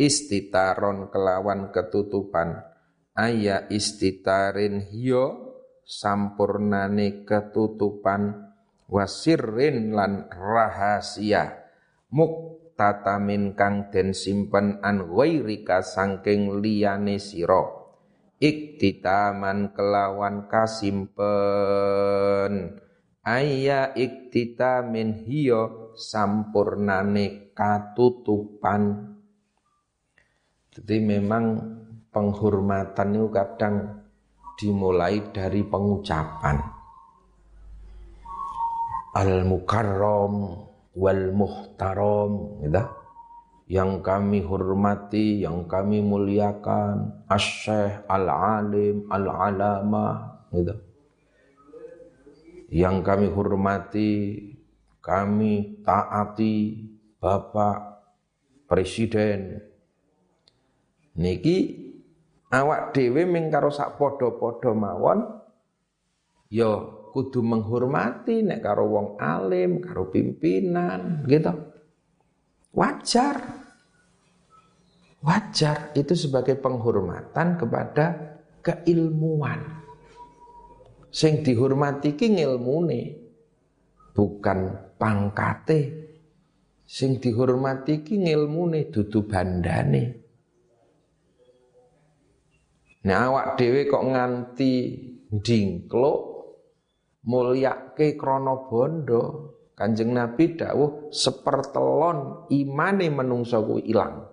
Istitaron 0.00 1.12
kelawan 1.12 1.68
ketutupan. 1.70 2.64
Aya 3.12 3.68
istitarin 3.68 4.88
hiyo 4.88 5.51
sampurnane 5.92 7.28
ketutupan 7.28 8.48
wasirrin 8.88 9.92
lan 9.92 10.24
rahasia 10.32 11.62
muktatamin 12.08 13.52
kang 13.52 13.92
den 13.92 14.16
simpen 14.16 14.80
an 14.80 15.04
ghairika 15.08 15.84
sangking 15.84 16.64
liyane 16.64 17.20
sira. 17.20 17.84
Iktitaman 18.42 19.70
kelawan 19.70 20.50
kasimpen. 20.50 21.22
Ayya 23.22 23.94
iktitamin 23.94 25.22
hiyo 25.22 25.94
sampurnane 25.94 27.54
katutupan. 27.54 29.14
Jadi 30.74 30.96
memang 30.98 31.44
penghormatan 32.10 33.14
itu 33.14 33.30
kadang 33.30 34.01
dimulai 34.62 35.34
dari 35.34 35.66
pengucapan 35.66 36.62
al 39.18 39.42
mukarram 39.42 40.62
wal 40.94 41.24
muhtaram 41.34 42.62
gitu 42.62 43.02
yang 43.72 44.04
kami 44.04 44.44
hormati, 44.44 45.40
yang 45.40 45.64
kami 45.64 46.04
muliakan, 46.04 47.24
asyikh, 47.24 48.04
al-alim, 48.04 49.08
al-alama, 49.08 50.36
gitu. 50.52 50.76
Yang 52.68 52.96
kami 53.00 53.26
hormati, 53.32 54.12
kami 55.00 55.80
taati 55.80 56.84
Bapak 57.16 58.04
Presiden. 58.68 59.60
Niki 61.16 61.91
awak 62.52 62.92
dhewe 62.92 63.24
ming 63.24 63.48
karo 63.48 63.72
sak 63.72 63.96
padha-padha 63.96 64.76
mawon 64.76 65.24
ya 66.52 67.00
kudu 67.12 67.44
menghormati 67.44 68.40
nek 68.40 68.64
karo 68.64 68.88
wong 68.88 69.08
alim, 69.20 69.84
karo 69.84 70.08
pimpinan, 70.08 71.28
gitu. 71.28 71.52
Wajar. 72.72 73.36
Wajar 75.20 75.92
itu 75.92 76.16
sebagai 76.16 76.56
penghormatan 76.56 77.60
kepada 77.60 78.40
keilmuan. 78.64 79.60
Sing 81.12 81.44
dihormati 81.44 82.16
ki 82.16 82.40
ngilmune, 82.40 83.20
bukan 84.16 84.72
pangkate. 84.96 85.80
Sing 86.88 87.20
dihormati 87.20 88.00
ki 88.00 88.24
ngilmune 88.24 88.88
dudu 88.88 89.28
bandane. 89.28 90.21
Nah 93.02 93.18
awak 93.26 93.58
dhewe 93.58 93.90
kok 93.90 94.06
nganti 94.06 94.74
dingkluk 95.42 96.20
mulyake 97.26 98.14
krana 98.14 98.66
bondo. 98.70 99.22
Kanjeng 99.72 100.14
Nabi 100.14 100.54
dawuh 100.54 101.10
sepertelon 101.10 102.46
imane 102.52 103.08
menungso 103.10 103.58
kuwi 103.64 103.90
ilang. 103.90 104.30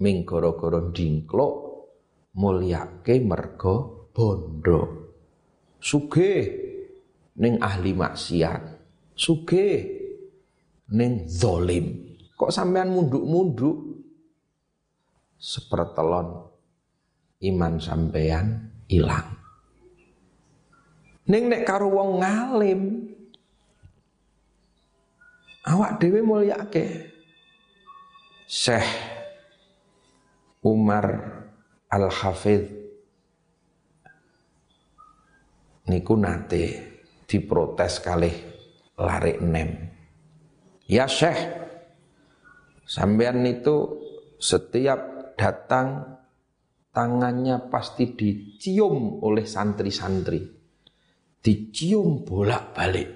Ming 0.00 0.24
gara-gara 0.24 0.80
dingkluk 0.94 1.54
mulyake 2.40 3.20
mergo 3.20 4.08
bondo. 4.16 5.12
Sugih 5.76 6.40
ning 7.36 7.60
ahli 7.60 7.92
maksiat. 7.92 8.62
Sugih 9.12 9.76
ning 10.96 11.28
zalim. 11.28 12.16
Kok 12.32 12.52
sampean 12.52 12.88
munduk-munduk 12.88 13.76
sepertelon 15.36 16.55
iman 17.52 17.78
sampean 17.78 18.70
ilang. 18.90 19.36
Ning 21.26 21.50
nek 21.50 21.66
karo 21.66 21.90
wong 21.90 22.22
ngalim 22.22 22.80
awak 25.66 25.98
dhewe 25.98 26.22
mulyake. 26.22 27.14
Syekh 28.46 28.86
Umar 30.62 31.06
Al-Hafidh 31.90 32.66
niku 35.90 36.14
nate 36.14 36.64
diprotes 37.26 37.98
kali 37.98 38.30
lari 38.98 39.42
nem. 39.42 39.70
Ya 40.86 41.10
Syekh, 41.10 41.42
sampean 42.86 43.42
itu 43.42 43.98
setiap 44.38 45.34
datang 45.34 46.15
tangannya 46.96 47.68
pasti 47.68 48.16
dicium 48.16 49.20
oleh 49.20 49.44
santri-santri. 49.44 50.40
Dicium 51.44 52.24
bolak-balik. 52.24 53.10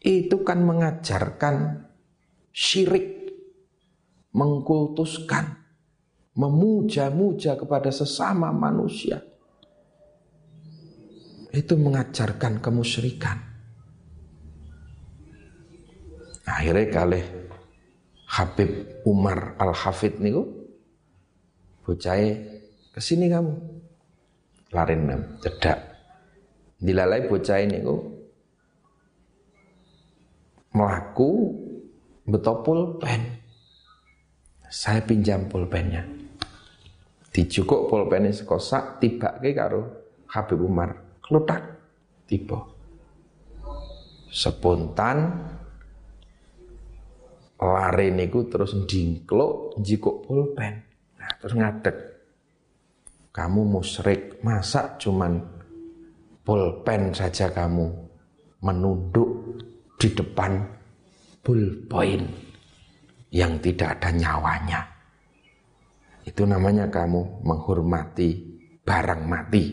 Itu 0.00 0.40
kan 0.40 0.64
mengajarkan 0.64 1.84
syirik, 2.48 3.28
mengkultuskan, 4.32 5.60
memuja-muja 6.40 7.60
kepada 7.60 7.92
sesama 7.92 8.48
manusia. 8.56 9.20
Itu 11.52 11.76
mengajarkan 11.76 12.64
kemusyrikan. 12.64 13.36
Akhirnya 16.48 16.88
kali 16.88 17.20
Habib 18.32 18.70
Umar 19.04 19.58
Al-Hafid 19.60 20.22
niku 20.22 20.55
Bocahnya 21.86 22.34
ke 22.90 22.98
sini 22.98 23.30
kamu. 23.30 23.54
Larin 24.74 25.06
nem, 25.06 25.22
cedak. 25.38 25.78
Dilalai 26.82 27.30
bocah 27.30 27.62
ini 27.62 27.78
ku 27.78 27.96
melaku 30.74 31.30
betul 32.26 32.66
pulpen. 32.66 33.22
Saya 34.66 34.98
pinjam 35.06 35.46
pulpennya. 35.46 36.02
Dijukuk 37.30 37.86
pulpennya 37.86 38.34
sekosak 38.34 38.98
tiba 38.98 39.38
ke 39.38 39.54
karo 39.54 39.86
Habib 40.26 40.58
Umar. 40.66 41.22
Kelutak 41.22 41.62
tiba. 42.26 42.66
Spontan 44.26 45.46
lari 47.56 48.10
niku 48.12 48.50
terus 48.50 48.74
dingklok 48.84 49.78
jikuk 49.80 50.26
pulpen. 50.26 50.95
Terus 51.40 51.54
ngadek. 51.54 51.96
Kamu 53.32 53.68
musyrik, 53.68 54.40
masa 54.40 54.96
cuman 54.96 55.36
pulpen 56.40 57.12
saja 57.12 57.52
kamu 57.52 57.84
menunduk 58.64 59.60
di 60.00 60.08
depan 60.16 60.56
pulpoin 61.44 62.24
yang 63.28 63.60
tidak 63.60 64.00
ada 64.00 64.10
nyawanya. 64.16 64.80
Itu 66.24 66.48
namanya 66.48 66.88
kamu 66.88 67.44
menghormati 67.44 68.30
barang 68.82 69.22
mati. 69.28 69.64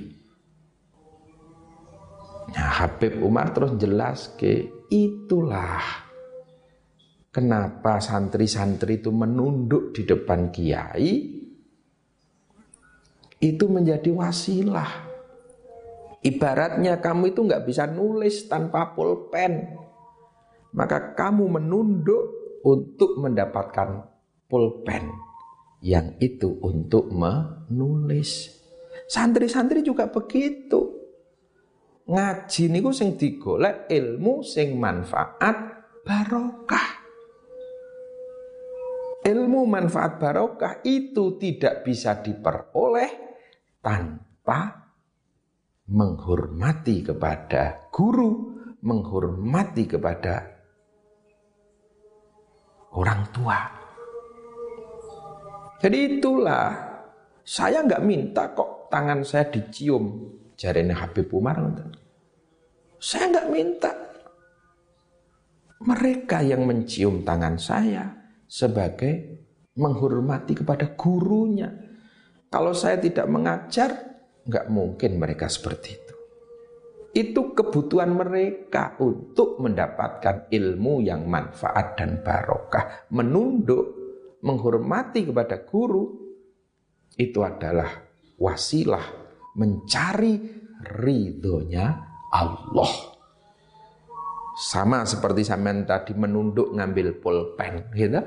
Nah, 2.53 2.69
Habib 2.83 3.23
Umar 3.23 3.55
terus 3.55 3.73
jelas 3.79 4.35
ke 4.37 4.85
itulah 4.91 5.81
kenapa 7.33 7.97
santri-santri 7.97 9.01
itu 9.01 9.09
menunduk 9.09 9.95
di 9.97 10.05
depan 10.05 10.53
kiai 10.53 11.32
itu 13.43 13.67
menjadi 13.67 14.07
wasilah. 14.15 15.11
Ibaratnya 16.23 17.03
kamu 17.03 17.35
itu 17.35 17.43
nggak 17.43 17.67
bisa 17.67 17.83
nulis 17.91 18.47
tanpa 18.47 18.95
pulpen. 18.95 19.75
Maka 20.71 21.11
kamu 21.11 21.59
menunduk 21.59 22.23
untuk 22.63 23.19
mendapatkan 23.19 24.07
pulpen. 24.47 25.11
Yang 25.83 26.07
itu 26.23 26.49
untuk 26.63 27.11
menulis. 27.11 28.55
Santri-santri 29.11 29.83
juga 29.83 30.07
begitu. 30.07 31.03
Ngaji 32.07 32.63
niku 32.71 32.95
sing 32.95 33.19
digolek 33.19 33.91
ilmu 33.91 34.39
sing 34.47 34.79
manfaat 34.79 35.83
barokah. 36.07 37.03
Ilmu 39.23 39.67
manfaat 39.67 40.19
barokah 40.19 40.79
itu 40.87 41.35
tidak 41.39 41.83
bisa 41.83 42.19
diperoleh 42.23 43.32
tanpa 43.83 44.87
menghormati 45.91 47.03
kepada 47.03 47.91
guru, 47.91 48.55
menghormati 48.79 49.83
kepada 49.83 50.47
orang 52.95 53.21
tua. 53.35 53.59
Jadi 55.83 55.97
itulah 56.17 56.71
saya 57.43 57.83
nggak 57.83 58.03
minta 58.07 58.55
kok 58.55 58.87
tangan 58.87 59.19
saya 59.27 59.51
dicium 59.51 60.31
jarinya 60.55 60.95
Habib 61.03 61.27
Umar. 61.35 61.59
Saya 63.03 63.27
nggak 63.35 63.49
minta. 63.51 63.91
Mereka 65.83 66.39
yang 66.47 66.63
mencium 66.63 67.27
tangan 67.27 67.59
saya 67.59 68.07
sebagai 68.47 69.43
menghormati 69.75 70.55
kepada 70.55 70.95
gurunya. 70.95 71.82
Kalau 72.53 72.77
saya 72.77 73.01
tidak 73.01 73.25
mengajar, 73.25 73.89
nggak 74.45 74.69
mungkin 74.69 75.17
mereka 75.17 75.49
seperti 75.49 75.89
itu. 75.97 76.15
Itu 77.17 77.57
kebutuhan 77.57 78.13
mereka 78.13 78.93
untuk 79.01 79.57
mendapatkan 79.57 80.53
ilmu 80.53 81.01
yang 81.01 81.25
manfaat 81.25 81.97
dan 81.97 82.21
barokah. 82.21 83.09
Menunduk, 83.09 83.85
menghormati 84.45 85.25
kepada 85.25 85.65
guru, 85.65 86.13
itu 87.17 87.41
adalah 87.41 87.89
wasilah 88.37 89.01
mencari 89.57 90.37
ridhonya 91.01 91.85
Allah. 92.29 92.93
Sama 94.53 95.09
seperti 95.09 95.41
sampean 95.41 95.89
tadi 95.89 96.13
menunduk 96.13 96.69
ngambil 96.69 97.17
pulpen, 97.17 97.89
gitu. 97.97 98.21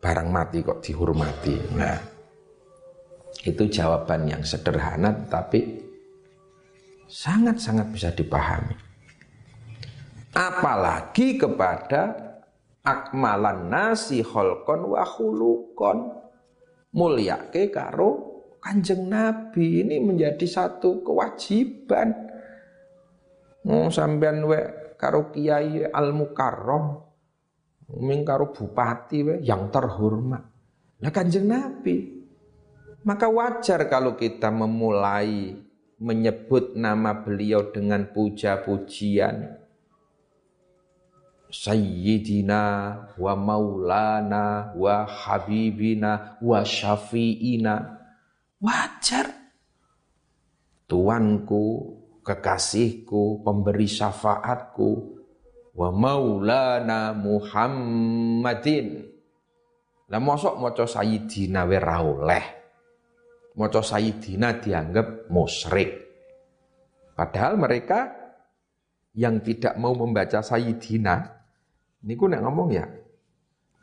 Barang 0.00 0.32
mati 0.32 0.64
kok 0.64 0.80
dihormati. 0.80 1.56
Nah, 1.76 2.11
itu 3.40 3.64
jawaban 3.72 4.28
yang 4.28 4.44
sederhana 4.44 5.10
tapi 5.26 5.82
sangat-sangat 7.08 7.88
bisa 7.92 8.08
dipahami. 8.12 8.76
Apalagi 10.32 11.36
kepada 11.36 12.32
akmalan 12.80 13.68
nasi 13.68 14.24
holkon 14.24 14.96
wa 14.96 15.04
khulukon. 15.04 15.98
Mulyake 16.92 17.72
karo 17.72 18.44
kanjeng 18.60 19.08
Nabi 19.08 19.80
ini 19.80 19.96
menjadi 20.04 20.44
satu 20.44 21.00
kewajiban. 21.00 22.12
Oh, 23.64 23.88
sampean 23.88 24.44
we 24.44 24.60
karo 25.00 25.32
kiai 25.32 25.88
al 25.88 26.12
mukarrom 26.12 27.00
ming 27.96 28.28
karo 28.28 28.52
bupati 28.52 29.24
we 29.24 29.34
yang 29.40 29.72
terhormat. 29.72 30.44
Lah 31.00 31.12
kanjeng 31.12 31.48
Nabi 31.48 32.21
maka 33.02 33.26
wajar 33.26 33.90
kalau 33.90 34.14
kita 34.14 34.54
memulai 34.54 35.58
menyebut 35.98 36.74
nama 36.74 37.14
beliau 37.14 37.70
dengan 37.70 38.06
puja-pujian. 38.10 39.58
Sayyidina 41.52 42.62
wa 43.20 43.34
maulana 43.36 44.72
wa 44.72 45.04
habibina 45.04 46.40
wa 46.40 46.64
syafi'ina. 46.64 48.00
Wajar. 48.62 49.26
Tuanku 50.88 51.64
kekasihku 52.24 53.44
pemberi 53.44 53.90
syafaatku. 53.90 54.90
Wa 55.76 55.88
maulana 55.92 57.12
Muhammadin. 57.12 59.12
Lah 60.08 60.20
mosok 60.20 60.60
maca 60.60 60.84
sayyidina 60.88 61.68
we 61.68 61.76
ra 61.80 62.04
oleh 62.04 62.61
maca 63.58 63.80
sayyidina 63.84 64.60
dianggap 64.60 65.28
musyrik 65.28 65.90
padahal 67.12 67.60
mereka 67.60 68.12
yang 69.12 69.44
tidak 69.44 69.76
mau 69.76 69.92
membaca 69.92 70.40
sayyidina 70.40 71.42
Niku 72.02 72.26
nek 72.26 72.42
ngomong 72.42 72.74
ya 72.74 72.82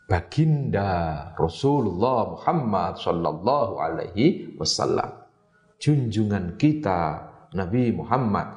baginda 0.09 0.89
Rasulullah 1.37 2.33
Muhammad 2.33 2.97
sallallahu 2.97 3.73
alaihi 3.77 4.57
wasallam. 4.57 5.23
Junjungan 5.79 6.57
kita 6.57 7.29
Nabi 7.55 7.93
Muhammad. 7.93 8.51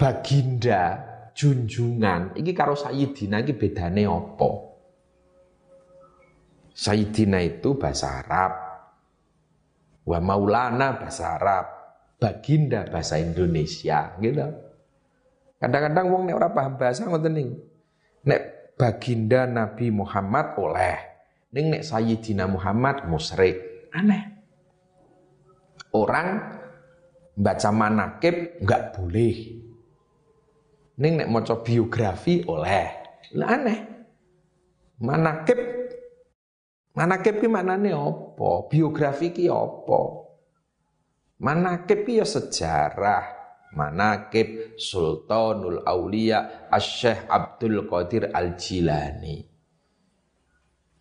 Baginda 0.00 0.96
junjungan 1.36 2.32
iki 2.38 2.56
karo 2.56 2.72
sayyidina 2.72 3.44
iki 3.44 3.52
bedane 3.52 4.08
apa? 4.08 4.50
Sayyidina 6.72 7.44
itu 7.44 7.76
bahasa 7.76 8.24
Arab. 8.24 8.69
Wa 10.04 10.18
maulana 10.18 10.96
bahasa 10.96 11.36
Arab. 11.36 11.66
Baginda 12.20 12.84
bahasa 12.88 13.16
Indonesia 13.16 14.12
gitu. 14.20 14.44
Kadang-kadang 15.60 16.06
wong 16.08 16.22
nek 16.28 16.36
ora 16.36 16.48
paham 16.52 16.76
bahasa 16.76 17.04
ngoten 17.08 17.32
niku. 17.32 17.56
Nek 18.24 18.40
baginda 18.80 19.44
Nabi 19.44 19.92
Muhammad 19.92 20.56
oleh. 20.56 20.96
Ning 21.52 21.72
nek 21.72 21.84
Sayyidina 21.84 22.48
Muhammad 22.48 23.04
musyrik. 23.08 23.88
Aneh. 23.92 24.40
Orang 25.96 26.28
baca 27.36 27.70
manakib 27.72 28.60
nggak 28.60 28.82
boleh. 28.96 29.36
Ning 31.00 31.12
nek 31.24 31.28
maca 31.28 31.60
biografi 31.60 32.44
oleh. 32.44 32.88
Lah 33.36 33.48
aneh. 33.48 33.78
Manakib 35.00 35.60
manakib 36.92 37.40
ki 37.40 37.48
maknane 37.48 37.96
apa? 38.40 38.72
Biografi 38.72 39.36
ki 39.36 39.52
apa? 39.52 40.00
Manakib 41.44 42.08
ya 42.08 42.24
sejarah, 42.24 43.24
Manakib 43.76 44.80
Sultanul 44.80 45.84
Aulia 45.84 46.68
Asy-Syaikh 46.72 47.28
Abdul 47.28 47.84
Qadir 47.84 48.32
Al-Jilani. 48.32 49.36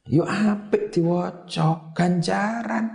Yo 0.10 0.24
apik 0.28 0.92
diwaca 0.92 1.96
ganjaran. 1.96 2.88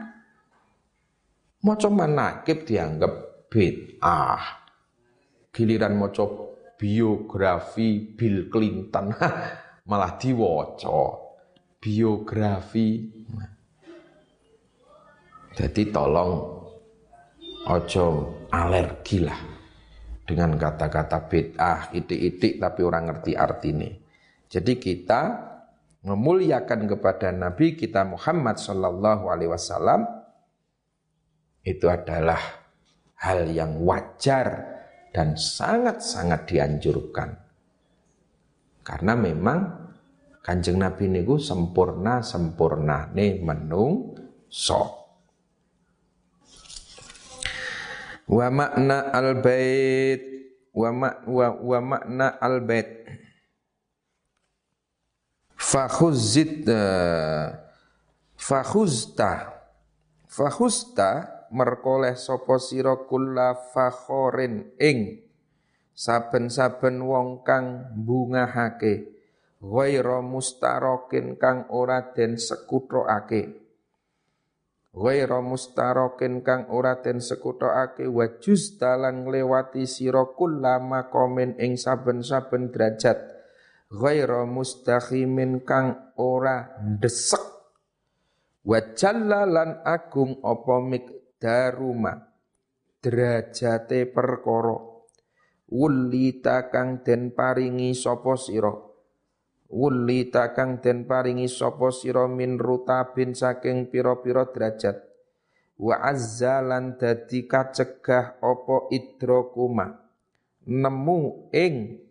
Maca 1.64 1.88
manakib 1.88 2.68
dianggap 2.68 3.48
bid'ah. 3.48 4.44
Giliran 5.54 5.96
maca 5.96 6.26
biografi 6.76 8.12
Bill 8.12 8.50
Clinton 8.52 9.14
malah 9.88 10.12
diwaca 10.18 11.00
biografi. 11.80 12.88
Jadi 15.54 15.94
tolong 15.94 16.32
ojo 17.70 18.06
alergi 18.50 19.22
lah 19.22 19.40
dengan 20.24 20.56
kata-kata 20.56 21.28
bid'ah, 21.28 21.92
itik-itik 21.92 22.58
tapi 22.58 22.80
orang 22.82 23.12
ngerti 23.12 23.36
artinya. 23.36 23.88
Jadi 24.48 24.72
kita 24.80 25.22
memuliakan 26.04 26.90
kepada 26.90 27.32
Nabi 27.32 27.76
kita 27.76 28.04
Muhammad 28.04 28.60
Shallallahu 28.60 29.24
Alaihi 29.28 29.50
Wasallam 29.52 30.04
itu 31.64 31.88
adalah 31.88 32.40
hal 33.24 33.48
yang 33.48 33.80
wajar 33.84 34.74
dan 35.14 35.38
sangat-sangat 35.38 36.44
dianjurkan. 36.50 37.30
Karena 38.84 39.16
memang 39.16 39.60
kanjeng 40.44 40.76
Nabi 40.76 41.08
niku 41.08 41.40
sempurna 41.40 42.20
sempurna 42.20 43.08
nih 43.16 43.40
menung 43.40 44.12
sok. 44.50 45.03
Wa 48.28 48.48
makna 48.48 49.12
al-bait. 49.12 50.22
Wa, 50.74 50.90
ma, 50.90 51.10
wa, 51.26 51.48
wa 51.54 51.78
makna 51.80 52.34
al-bait. 52.40 53.06
Fakhuzit 55.54 56.66
uh, 56.66 57.54
fakhuzta. 58.36 59.54
Fakhuzta 60.26 61.34
merkoleh 61.54 62.18
sapa 62.18 62.58
sira 62.58 62.98
kulla 63.06 63.54
fakhorin 63.54 64.74
ing 64.82 65.22
saben-saben 65.94 66.98
wong 66.98 67.46
kang 67.46 67.94
bungahake 67.94 69.14
ghaira 69.62 70.18
mustarokin 70.18 71.38
kang 71.38 71.70
ora 71.70 72.10
den 72.10 72.34
sekuthokake 72.34 73.63
ghaira 74.94 75.42
mustarokin 75.42 76.46
kang 76.46 76.70
ora 76.70 77.02
den 77.02 77.18
sekutokake 77.18 78.06
wa 78.06 78.30
dalang 78.78 79.26
lewati 79.26 79.90
sira 79.90 80.22
kullama 80.38 81.10
komen 81.10 81.58
ing 81.58 81.74
saben-saben 81.74 82.70
derajat. 82.70 83.18
Ghaira 83.90 84.46
mustakhimin 84.46 85.66
kang 85.66 86.14
ora 86.14 86.78
desek 87.02 87.42
wa 88.64 88.80
lan 89.44 89.82
agung 89.82 90.38
apa 90.40 90.76
mikdaruma 90.80 92.30
derajate 93.02 94.08
perkara. 94.08 94.94
Wulita 95.74 96.70
kang 96.70 97.02
den 97.02 97.34
paringi 97.34 97.98
sapa 97.98 98.38
sira 98.38 98.93
Wuli 99.74 100.30
takang 100.30 100.78
den 100.78 101.02
paringi 101.02 101.50
sapa 101.50 101.90
sira 101.90 102.30
min 102.30 102.62
rutabin 102.62 103.34
saking 103.34 103.90
pira-pira 103.90 104.46
derajat. 104.46 105.02
Wa 105.74 105.98
azzalan 105.98 106.94
dadi 106.94 107.50
kacegah 107.50 108.38
apa 108.38 108.76
idrokuma. 108.94 109.98
Nemu 110.70 111.50
ing. 111.50 112.06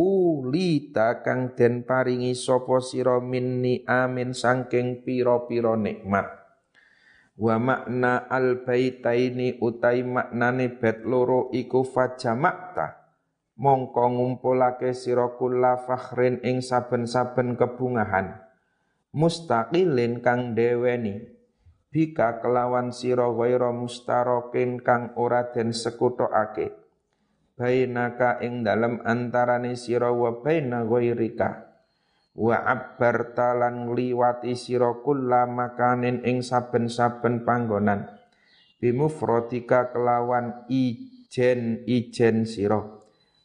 Uli 0.00 0.70
takang 0.88 1.52
den 1.52 1.84
paringi 1.84 2.32
sapa 2.32 2.80
sira 2.80 3.20
min 3.20 3.60
amin 3.84 4.32
saking 4.32 5.04
pira-pira 5.04 5.76
nikmat. 5.76 6.32
Wa 7.36 7.60
makna 7.60 8.24
al 8.24 8.64
baitaini 8.64 9.60
utai 9.60 10.00
maknane 10.00 10.80
bet 10.80 11.04
loro 11.04 11.52
iku 11.52 11.84
fajamakta 11.84 12.99
mongko 13.60 14.16
ngumpulake 14.16 14.96
sira 14.96 15.28
fakhrin 15.84 16.40
ing 16.40 16.64
saben-saben 16.64 17.60
kebungahan. 17.60 18.40
Mustaqilin 19.12 20.24
kang 20.24 20.56
deweni 20.56 21.20
bika 21.92 22.40
kelawan 22.40 22.88
sira 22.88 23.28
ghaira 23.28 23.68
mustarokin 23.68 24.80
kang 24.80 25.12
ora 25.20 25.52
den 25.52 25.76
sekutokake. 25.76 26.72
Bainaka 27.60 28.40
ing 28.40 28.64
dalem 28.64 29.04
antarane 29.04 29.76
sira 29.76 30.08
wa 30.08 30.40
baina 30.40 30.88
ghairika. 30.88 31.68
Wa 32.32 32.64
abbar 32.64 33.36
talan 33.36 33.92
liwati 33.92 34.56
sira 34.56 34.96
makanin 35.44 36.24
ing 36.24 36.40
saben-saben 36.40 37.44
panggonan. 37.44 38.08
Bimufrodika 38.80 39.92
kelawan 39.92 40.64
ijen 40.72 41.84
ijen 41.84 42.48
sira 42.48 42.99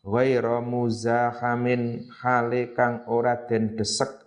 ghaira 0.06 0.62
muzahamin 0.62 2.06
hale 2.22 2.78
kang 2.78 3.02
ora 3.10 3.50
den 3.50 3.74
desek 3.74 4.22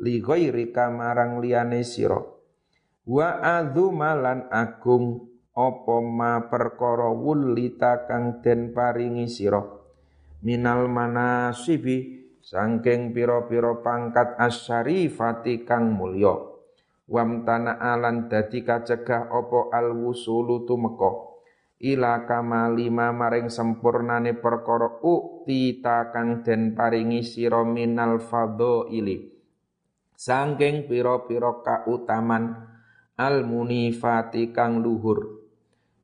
li 0.00 0.16
ghairika 0.24 0.88
marang 0.88 1.44
liyane 1.44 1.84
sira. 1.84 2.16
Wa 3.04 3.28
adzumalan 3.60 4.48
agung 4.48 5.28
apa 5.52 5.96
ma 6.00 6.48
perkara 6.48 7.12
wulita 7.12 8.08
kang 8.08 8.40
den 8.40 8.72
paringi 8.72 9.28
sira. 9.28 9.60
Minal 10.40 10.88
manasibi 10.88 12.24
sangking 12.40 13.12
pira-pira 13.12 13.76
pangkat 13.84 14.40
asyarifati 14.40 15.68
kang 15.68 15.92
mulya. 15.92 16.32
Wamtana 17.04 17.76
alan 17.76 18.32
dadi 18.32 18.64
kacegah 18.64 19.28
apa 19.28 19.68
alwusulu 19.74 20.64
tumeka 20.64 21.29
ila 21.80 22.28
kamalima 22.28 23.08
maring 23.10 23.48
sempurnane 23.48 24.36
perkara 24.36 25.00
ukti 25.00 25.80
kang 25.82 26.44
den 26.44 26.76
paringi 26.76 27.24
sira 27.24 27.64
minal 27.64 28.20
fadhaili. 28.20 29.32
Sangking 30.12 30.84
pira-pira 30.84 31.64
kautaman 31.64 32.52
al 33.16 33.48
munifati 33.48 34.52
kang 34.52 34.84
luhur. 34.84 35.40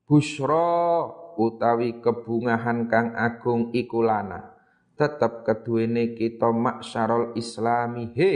Busyra 0.08 1.04
utawi 1.36 2.00
kebungahan 2.00 2.88
kang 2.88 3.12
agung 3.12 3.76
ikulana 3.76 4.56
tetep 4.96 5.44
keduwene 5.44 6.16
kita 6.16 6.48
maksyarul 6.48 7.36
islami. 7.36 8.16
He 8.16 8.32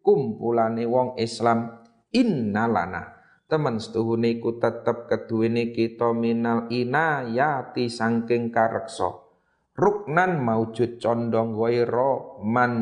kumpulane 0.00 0.88
wong 0.88 1.20
Islam. 1.20 1.84
Innalana 2.08 3.17
temen 3.48 3.80
setuhune 3.80 4.36
ku 4.44 4.60
tetep 4.60 5.08
keduwene 5.08 5.72
kita 5.72 6.12
minal 6.12 6.68
inayati 6.68 7.88
sangking 7.88 8.52
kareksa. 8.52 9.24
Ruknan 9.72 10.44
maujud 10.44 11.00
condong 11.00 11.56
wairo 11.56 12.44
man 12.44 12.72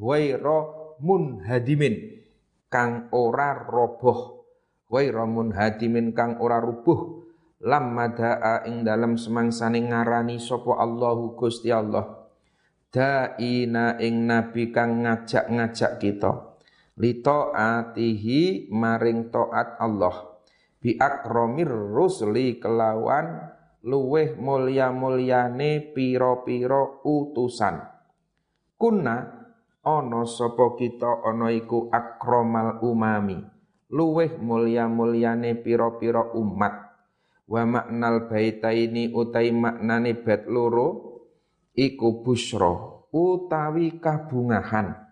wairo 0.00 0.96
munhadimin. 1.04 2.24
Kang 2.72 3.12
ora 3.12 3.52
roboh. 3.68 4.48
Wairo 4.88 5.28
munhadimin 5.28 6.16
kang 6.16 6.40
ora 6.40 6.58
rubuh. 6.58 7.20
Lamma 7.64 8.12
da'a 8.12 8.68
ing 8.68 8.84
dalam 8.84 9.16
semangsane 9.16 9.88
ngarani 9.88 10.36
sapa 10.36 10.78
Allahu 10.80 11.36
Gusti 11.36 11.72
Allah. 11.72 12.28
Da'ina 12.92 13.98
ing 13.98 14.30
nabi 14.30 14.70
kang 14.70 15.02
ngajak-ngajak 15.02 15.98
kita 15.98 16.53
li 16.98 17.18
taatihi 17.18 18.70
maring 18.70 19.30
taat 19.30 19.78
Allah. 19.82 20.38
Bi 20.78 20.94
akromir 21.00 21.70
rusli 21.70 22.60
kelawan 22.60 23.40
luweh 23.84 24.36
mulya-mulyane 24.36 25.96
pira-pira 25.96 27.02
utusan. 27.02 27.80
Kunna 28.76 29.16
ana 29.80 30.22
sapa 30.28 30.76
kita 30.76 31.24
ana 31.24 31.48
iku 31.50 31.88
akromal 31.88 32.84
umami. 32.84 33.40
Luweh 33.88 34.36
mulya-mulyane 34.36 35.56
pira-pira 35.60 36.32
umat. 36.36 36.74
Wa 37.44 37.68
maknal 37.68 38.28
baitaini 38.28 39.12
utai 39.12 39.52
maknane 39.52 40.16
bait 40.16 40.48
loro 40.48 41.20
iku 41.76 42.24
busra 42.24 42.72
utawi 43.12 44.00
kabungahan 44.00 45.03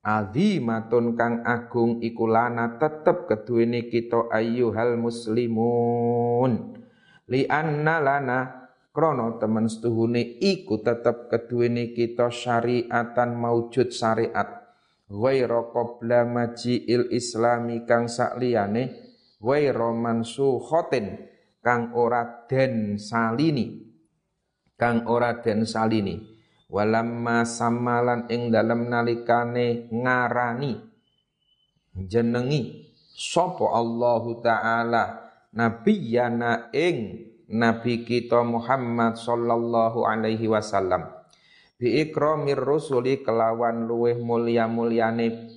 azimatun 0.00 1.12
kang 1.12 1.44
agung 1.44 2.00
iku 2.00 2.24
lana 2.24 2.80
tetep 2.80 3.28
keduwene 3.28 3.88
kita 3.88 4.32
ayyuhal 4.32 4.96
muslimun. 4.96 6.80
Li 7.30 7.46
anna 7.46 8.00
lana 8.00 8.38
krana 8.90 9.38
temen 9.38 9.68
setuhune 9.68 10.40
iku 10.40 10.80
tetep 10.80 11.28
keduwene 11.28 11.92
kita 11.92 12.32
syariatan 12.32 13.36
maujud 13.36 13.92
syariat. 13.92 14.60
Ghaira 15.10 15.74
qabla 15.74 16.22
maji'il 16.22 17.10
islami 17.10 17.82
kang 17.82 18.06
sakliyane 18.06 18.94
ghaira 19.42 19.90
mansukhatin 19.90 21.18
kang 21.60 21.90
ora 21.98 22.46
den 22.46 22.94
salini. 22.94 23.90
Kang 24.78 25.04
ora 25.10 25.36
den 25.44 25.66
salini 25.68 26.29
walamma 26.70 27.42
samalan 27.42 28.30
ing 28.30 28.54
dalem 28.54 28.86
nalikane 28.86 29.90
ngarani 29.90 30.78
jenengi 31.98 32.86
sapa 33.10 33.74
Allahu 33.74 34.38
taala 34.38 35.34
nabiyana 35.50 36.70
ing 36.70 37.26
nabi 37.50 38.06
kita 38.06 38.46
Muhammad 38.46 39.18
sallallahu 39.18 40.06
alaihi 40.06 40.46
wasallam. 40.46 41.10
Bi 41.80 42.06
ikramir 42.06 42.60
rusuli 42.60 43.24
kelawan 43.24 43.88
luweh 43.88 44.14
mulya-mulyane 44.20 45.50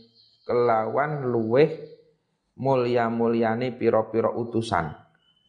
kelawan 0.48 1.30
luweh 1.30 1.70
mulya-mulyane 2.58 3.76
pira-pira 3.76 4.32
utusan. 4.34 4.98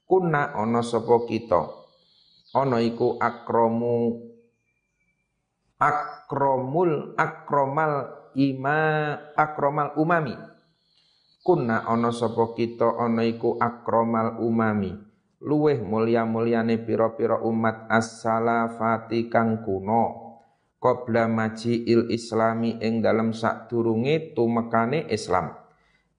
Kuna 0.05 0.53
ana 0.53 0.85
sapa 0.85 1.25
kita? 1.25 1.63
Ana 2.53 2.83
iku 2.83 3.17
akromu 3.17 4.34
akromul 5.79 7.19
akromal 7.19 8.09
ima 8.39 9.15
akromal 9.35 9.95
umami. 9.99 10.35
Kuna 11.45 11.85
ana 11.85 12.09
sapa 12.09 12.57
kita 12.57 12.97
ana 12.97 13.27
iku 13.27 13.61
akromal 13.61 14.41
umami. 14.41 14.97
Luweh 15.45 15.85
mulya-mulyane 15.85 16.81
pira-pira 16.81 17.37
umat 17.45 17.85
as-salafati 17.93 19.29
kang 19.29 19.61
kuno. 19.61 20.25
Qabla 20.81 21.29
il 21.65 22.13
islami 22.13 22.81
ing 22.81 23.05
dalam 23.05 23.33
sadurunge 23.33 24.33
tumekane 24.37 25.09
Islam. 25.09 25.53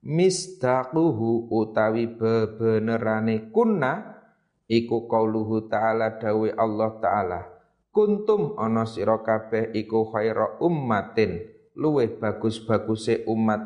Misdaquhu 0.06 1.50
utawi 1.50 2.06
bebenerane 2.14 3.50
kunna 3.50 4.22
iku 4.70 5.10
qauluhu 5.10 5.66
ta'ala 5.66 6.18
dawe 6.18 6.48
Allah 6.54 6.90
ta'ala 7.02 7.55
kuntum 7.96 8.60
ana 8.60 8.84
sira 8.84 9.24
kabeh 9.24 9.72
iku 9.72 10.12
khaira 10.12 10.60
ummatin. 10.60 11.40
Luweh 11.76 12.20
bagus-baguse 12.20 13.24
umat 13.24 13.60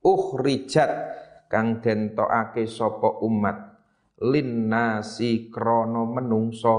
ukhrijat 0.00 0.92
kang 1.52 1.84
den 1.84 2.16
tokake 2.16 2.64
sapa 2.64 3.20
umat. 3.20 3.76
Linnasi 4.24 5.52
krana 5.52 6.08
menungso 6.08 6.76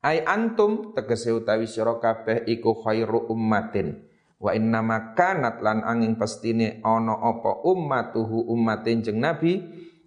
ai 0.00 0.24
antum 0.24 0.96
tegese 0.96 1.36
utawi 1.36 1.68
sira 1.68 2.00
kabeh 2.00 2.48
iku 2.48 2.80
khairu 2.80 3.28
ummatin. 3.28 4.08
Wa 4.40 4.56
inna 4.56 4.80
makanat 4.80 5.60
lan 5.60 5.84
angin 5.84 6.16
pastine 6.16 6.80
ana 6.80 7.12
apa 7.12 7.60
ummatuhu 7.60 8.48
ummatin 8.48 9.04
jeng 9.04 9.20
Nabi 9.20 9.60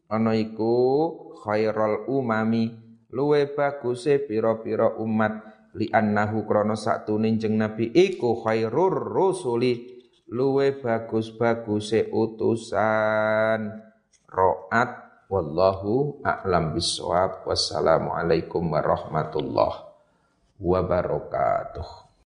ana 0.10 0.34
iku 0.34 0.73
khairul 1.45 2.10
umami. 2.10 2.82
Luwe 3.13 3.45
baguse 3.53 4.17
pira-pira 4.25 4.97
umat 4.97 5.52
li 5.77 5.89
annahu 5.89 6.45
krana 6.45 6.77
satune 6.77 7.33
jeng 7.38 7.57
Nabi 7.57 7.89
iku 7.89 8.41
khairur 8.41 9.13
rusuli. 9.13 9.93
Luwe 10.33 10.81
bagus-baguse 10.81 12.09
utusan. 12.09 13.69
Roat 14.33 14.91
wallahu 15.29 16.21
a'lam 16.25 16.73
bisawab 16.73 17.45
wassalamu 17.45 18.13
alaikum 18.13 18.65
warahmatullahi 18.69 19.93
wabarakatuh 20.62 22.02